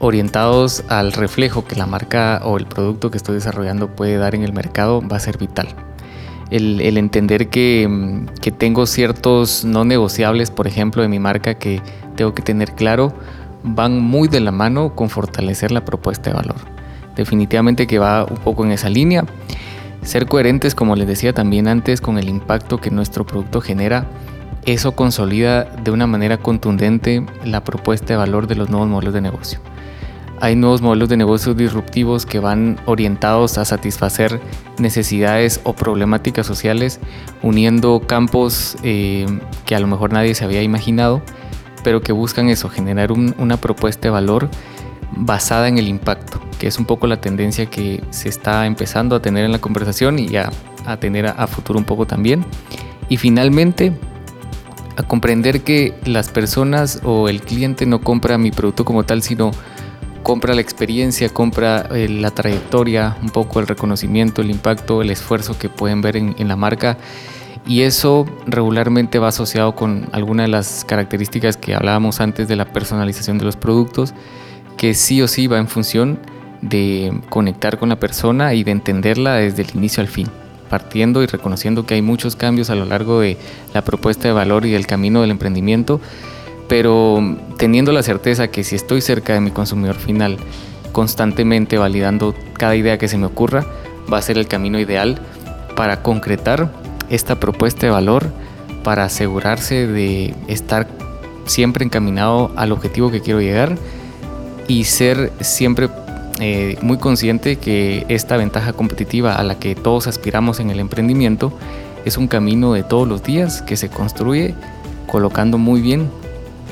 orientados 0.00 0.82
al 0.88 1.12
reflejo 1.12 1.64
que 1.64 1.76
la 1.76 1.86
marca 1.86 2.40
o 2.44 2.58
el 2.58 2.66
producto 2.66 3.10
que 3.10 3.16
estoy 3.16 3.36
desarrollando 3.36 3.94
puede 3.94 4.16
dar 4.16 4.34
en 4.34 4.42
el 4.42 4.52
mercado 4.52 5.00
va 5.06 5.16
a 5.16 5.20
ser 5.20 5.38
vital. 5.38 5.68
El, 6.50 6.96
entender 6.96 7.48
que, 7.48 7.82
em, 7.82 8.26
que 8.40 8.50
tengo 8.50 8.86
ciertos 8.86 9.64
no 9.64 9.84
negociables, 9.84 10.50
por 10.50 10.66
ejemplo, 10.66 11.02
de 11.02 11.08
mi 11.08 11.20
marca 11.20 11.54
que 11.54 11.80
tengo 12.16 12.34
que 12.34 12.42
tener 12.42 12.72
claro, 12.72 13.14
van 13.62 14.00
muy 14.00 14.26
de 14.26 14.40
la 14.40 14.50
mano 14.50 14.96
con 14.96 15.10
fortalecer 15.10 15.70
la 15.70 15.84
propuesta 15.84 16.30
de 16.30 16.36
valor 16.36 16.56
definitivamente 17.20 17.86
que 17.86 17.98
va 17.98 18.24
un 18.24 18.38
poco 18.38 18.64
en 18.64 18.72
esa 18.72 18.88
línea. 18.88 19.24
Ser 20.02 20.26
coherentes, 20.26 20.74
como 20.74 20.96
les 20.96 21.06
decía 21.06 21.32
también 21.32 21.68
antes, 21.68 22.00
con 22.00 22.18
el 22.18 22.28
impacto 22.28 22.80
que 22.80 22.90
nuestro 22.90 23.26
producto 23.26 23.60
genera, 23.60 24.06
eso 24.64 24.92
consolida 24.92 25.64
de 25.64 25.90
una 25.90 26.06
manera 26.06 26.38
contundente 26.38 27.24
la 27.44 27.62
propuesta 27.62 28.14
de 28.14 28.16
valor 28.16 28.46
de 28.46 28.56
los 28.56 28.70
nuevos 28.70 28.88
modelos 28.88 29.14
de 29.14 29.20
negocio. 29.20 29.60
Hay 30.40 30.56
nuevos 30.56 30.80
modelos 30.80 31.08
de 31.08 31.16
negocios 31.16 31.56
disruptivos 31.56 32.24
que 32.24 32.38
van 32.40 32.80
orientados 32.86 33.58
a 33.58 33.64
satisfacer 33.64 34.40
necesidades 34.78 35.60
o 35.64 35.74
problemáticas 35.74 36.46
sociales, 36.46 36.98
uniendo 37.42 38.00
campos 38.06 38.76
eh, 38.82 39.26
que 39.66 39.74
a 39.74 39.80
lo 39.80 39.86
mejor 39.86 40.12
nadie 40.12 40.34
se 40.34 40.44
había 40.44 40.62
imaginado, 40.62 41.22
pero 41.84 42.00
que 42.00 42.12
buscan 42.12 42.48
eso, 42.48 42.70
generar 42.70 43.12
una 43.12 43.58
propuesta 43.58 44.08
de 44.08 44.10
valor 44.10 44.48
basada 45.12 45.68
en 45.68 45.78
el 45.78 45.88
impacto, 45.88 46.40
que 46.58 46.66
es 46.66 46.78
un 46.78 46.86
poco 46.86 47.06
la 47.06 47.20
tendencia 47.20 47.66
que 47.66 48.02
se 48.10 48.28
está 48.28 48.66
empezando 48.66 49.16
a 49.16 49.22
tener 49.22 49.44
en 49.44 49.52
la 49.52 49.58
conversación 49.58 50.18
y 50.18 50.36
a, 50.36 50.50
tener 50.98 51.26
a 51.26 51.46
futuro 51.46 51.78
un 51.78 51.84
poco 51.84 52.06
también. 52.06 52.44
Y 53.08 53.16
finalmente, 53.16 53.92
a 54.96 55.02
comprender 55.02 55.62
que 55.62 55.94
las 56.04 56.30
personas 56.30 57.00
o 57.04 57.28
el 57.28 57.42
cliente 57.42 57.86
no 57.86 58.00
compra 58.00 58.38
mi 58.38 58.50
producto 58.50 58.84
como 58.84 59.04
tal, 59.04 59.22
sino 59.22 59.50
compra 60.22 60.54
la 60.54 60.60
experiencia, 60.60 61.28
compra 61.28 61.88
eh, 61.92 62.08
la 62.08 62.30
trayectoria, 62.30 63.16
un 63.22 63.30
poco 63.30 63.60
el 63.60 63.66
reconocimiento, 63.66 64.42
el 64.42 64.50
impacto, 64.50 65.02
el 65.02 65.10
esfuerzo 65.10 65.58
que 65.58 65.68
pueden 65.68 66.02
ver 66.02 66.16
en, 66.16 66.48
la 66.48 66.56
marca. 66.56 66.98
Y 67.66 67.82
eso 67.82 68.26
regularmente 68.46 69.18
va 69.18 69.28
asociado 69.28 69.74
con 69.74 70.08
alguna 70.12 70.44
de 70.44 70.48
las 70.48 70.84
características 70.84 71.56
que 71.56 71.74
hablábamos 71.74 72.20
antes 72.20 72.48
de 72.48 72.56
la 72.56 72.64
personalización 72.64 73.38
de 73.38 73.44
los 73.44 73.56
productos, 73.56 74.14
que 74.76 74.94
sí 74.94 75.20
o 75.22 75.28
sí 75.28 75.46
va 75.46 75.58
en 75.58 75.68
función 75.68 76.18
de 76.62 77.12
conectar 77.28 77.78
con 77.78 77.88
la 77.88 78.00
persona 78.00 78.54
y 78.54 78.64
de 78.64 78.72
entenderla 78.72 79.34
desde 79.36 79.62
el 79.62 79.70
inicio 79.74 80.00
al 80.00 80.08
fin, 80.08 80.28
partiendo 80.68 81.22
y 81.22 81.26
reconociendo 81.26 81.84
que 81.84 81.94
hay 81.94 82.02
muchos 82.02 82.34
cambios 82.34 82.70
a 82.70 82.74
lo 82.74 82.86
largo 82.86 83.20
de 83.20 83.36
la 83.74 83.82
propuesta 83.82 84.28
de 84.28 84.34
valor 84.34 84.64
y 84.64 84.70
del 84.70 84.86
camino 84.86 85.20
del 85.20 85.30
emprendimiento 85.30 86.00
pero 86.70 87.36
teniendo 87.58 87.90
la 87.90 88.04
certeza 88.04 88.46
que 88.46 88.62
si 88.62 88.76
estoy 88.76 89.00
cerca 89.00 89.34
de 89.34 89.40
mi 89.40 89.50
consumidor 89.50 89.96
final, 89.96 90.36
constantemente 90.92 91.78
validando 91.78 92.32
cada 92.52 92.76
idea 92.76 92.96
que 92.96 93.08
se 93.08 93.18
me 93.18 93.26
ocurra, 93.26 93.66
va 94.10 94.18
a 94.18 94.22
ser 94.22 94.38
el 94.38 94.46
camino 94.46 94.78
ideal 94.78 95.20
para 95.74 96.04
concretar 96.04 96.70
esta 97.08 97.40
propuesta 97.40 97.86
de 97.86 97.90
valor, 97.90 98.30
para 98.84 99.02
asegurarse 99.02 99.88
de 99.88 100.32
estar 100.46 100.86
siempre 101.44 101.84
encaminado 101.84 102.52
al 102.54 102.70
objetivo 102.70 103.10
que 103.10 103.20
quiero 103.20 103.40
llegar 103.40 103.76
y 104.68 104.84
ser 104.84 105.32
siempre 105.40 105.88
eh, 106.38 106.78
muy 106.82 106.98
consciente 106.98 107.56
que 107.56 108.06
esta 108.08 108.36
ventaja 108.36 108.74
competitiva 108.74 109.34
a 109.34 109.42
la 109.42 109.58
que 109.58 109.74
todos 109.74 110.06
aspiramos 110.06 110.60
en 110.60 110.70
el 110.70 110.78
emprendimiento 110.78 111.52
es 112.04 112.16
un 112.16 112.28
camino 112.28 112.74
de 112.74 112.84
todos 112.84 113.08
los 113.08 113.24
días 113.24 113.60
que 113.60 113.76
se 113.76 113.88
construye 113.88 114.54
colocando 115.08 115.58
muy 115.58 115.80
bien 115.80 116.08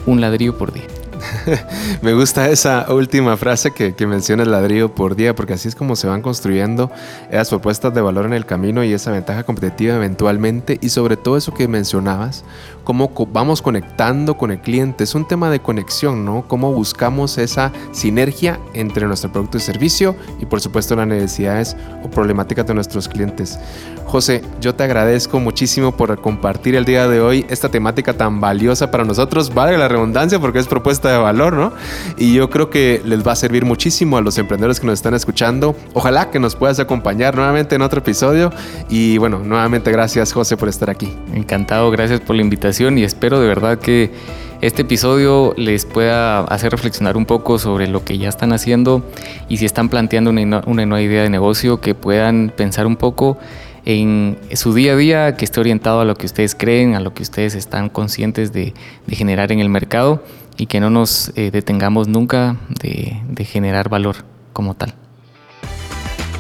un 0.08 0.22
ladrillo 0.22 0.56
por 0.56 0.72
día. 0.72 0.86
Me 2.02 2.14
gusta 2.14 2.48
esa 2.48 2.86
última 2.92 3.36
frase 3.36 3.70
que, 3.72 3.94
que 3.94 4.06
menciona 4.06 4.42
el 4.42 4.50
ladrillo 4.50 4.94
por 4.94 5.16
día, 5.16 5.34
porque 5.34 5.54
así 5.54 5.68
es 5.68 5.74
como 5.74 5.96
se 5.96 6.06
van 6.06 6.22
construyendo 6.22 6.90
esas 7.30 7.48
propuestas 7.48 7.94
de 7.94 8.00
valor 8.00 8.26
en 8.26 8.32
el 8.32 8.46
camino 8.46 8.84
y 8.84 8.92
esa 8.92 9.12
ventaja 9.12 9.44
competitiva 9.44 9.96
eventualmente. 9.96 10.78
Y 10.80 10.88
sobre 10.90 11.16
todo 11.16 11.36
eso 11.36 11.54
que 11.54 11.68
mencionabas, 11.68 12.44
cómo 12.84 13.12
vamos 13.30 13.60
conectando 13.60 14.36
con 14.36 14.50
el 14.50 14.60
cliente. 14.60 15.04
Es 15.04 15.14
un 15.14 15.28
tema 15.28 15.50
de 15.50 15.60
conexión, 15.60 16.24
¿no? 16.24 16.46
Cómo 16.48 16.72
buscamos 16.72 17.36
esa 17.38 17.70
sinergia 17.92 18.58
entre 18.72 19.06
nuestro 19.06 19.30
producto 19.30 19.58
y 19.58 19.60
servicio 19.60 20.16
y 20.40 20.46
por 20.46 20.60
supuesto 20.60 20.96
las 20.96 21.06
necesidades 21.06 21.76
o 22.02 22.10
problemáticas 22.10 22.66
de 22.66 22.74
nuestros 22.74 23.08
clientes. 23.08 23.58
José, 24.06 24.42
yo 24.62 24.74
te 24.74 24.84
agradezco 24.84 25.38
muchísimo 25.38 25.92
por 25.92 26.18
compartir 26.22 26.76
el 26.76 26.86
día 26.86 27.08
de 27.08 27.20
hoy 27.20 27.44
esta 27.50 27.68
temática 27.68 28.14
tan 28.14 28.40
valiosa 28.40 28.90
para 28.90 29.04
nosotros. 29.04 29.52
Vale 29.52 29.76
la 29.76 29.86
redundancia 29.86 30.38
porque 30.38 30.58
es 30.58 30.66
propuesta 30.66 31.07
de 31.10 31.18
valor, 31.18 31.54
¿no? 31.54 31.72
Y 32.16 32.34
yo 32.34 32.50
creo 32.50 32.70
que 32.70 33.02
les 33.04 33.26
va 33.26 33.32
a 33.32 33.36
servir 33.36 33.64
muchísimo 33.64 34.16
a 34.16 34.20
los 34.20 34.38
emprendedores 34.38 34.80
que 34.80 34.86
nos 34.86 34.94
están 34.94 35.14
escuchando. 35.14 35.76
Ojalá 35.94 36.30
que 36.30 36.38
nos 36.38 36.56
puedas 36.56 36.78
acompañar 36.80 37.34
nuevamente 37.34 37.76
en 37.76 37.82
otro 37.82 38.00
episodio. 38.00 38.52
Y 38.88 39.18
bueno, 39.18 39.40
nuevamente 39.44 39.90
gracias 39.90 40.32
José 40.32 40.56
por 40.56 40.68
estar 40.68 40.90
aquí. 40.90 41.12
Encantado, 41.34 41.90
gracias 41.90 42.20
por 42.20 42.36
la 42.36 42.42
invitación 42.42 42.98
y 42.98 43.04
espero 43.04 43.40
de 43.40 43.46
verdad 43.48 43.78
que 43.78 44.12
este 44.60 44.82
episodio 44.82 45.54
les 45.56 45.86
pueda 45.86 46.40
hacer 46.40 46.72
reflexionar 46.72 47.16
un 47.16 47.26
poco 47.26 47.60
sobre 47.60 47.86
lo 47.86 48.04
que 48.04 48.18
ya 48.18 48.28
están 48.28 48.52
haciendo 48.52 49.04
y 49.48 49.58
si 49.58 49.64
están 49.64 49.88
planteando 49.88 50.30
una, 50.30 50.62
nueva 50.66 51.00
idea 51.00 51.22
de 51.22 51.30
negocio 51.30 51.80
que 51.80 51.94
puedan 51.94 52.52
pensar 52.56 52.88
un 52.88 52.96
poco 52.96 53.38
en 53.84 54.36
su 54.54 54.74
día 54.74 54.94
a 54.94 54.96
día, 54.96 55.36
que 55.36 55.44
esté 55.44 55.60
orientado 55.60 56.00
a 56.00 56.04
lo 56.04 56.16
que 56.16 56.26
ustedes 56.26 56.56
creen, 56.56 56.96
a 56.96 57.00
lo 57.00 57.14
que 57.14 57.22
ustedes 57.22 57.54
están 57.54 57.88
conscientes 57.88 58.52
de, 58.52 58.74
generar 59.08 59.52
en 59.52 59.60
el 59.60 59.68
mercado 59.68 60.24
y 60.58 60.66
que 60.66 60.80
no 60.80 60.90
nos 60.90 61.32
eh, 61.36 61.50
detengamos 61.50 62.08
nunca 62.08 62.56
de, 62.82 63.22
de 63.28 63.44
generar 63.44 63.88
valor 63.88 64.16
como 64.52 64.74
tal. 64.74 64.92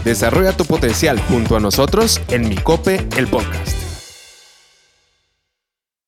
Desarrolla 0.04 0.56
tu 0.56 0.64
potencial 0.64 1.20
junto 1.20 1.56
a 1.56 1.60
nosotros 1.60 2.20
en 2.28 2.48
Micope, 2.48 3.06
el 3.16 3.28
podcast. 3.28 3.77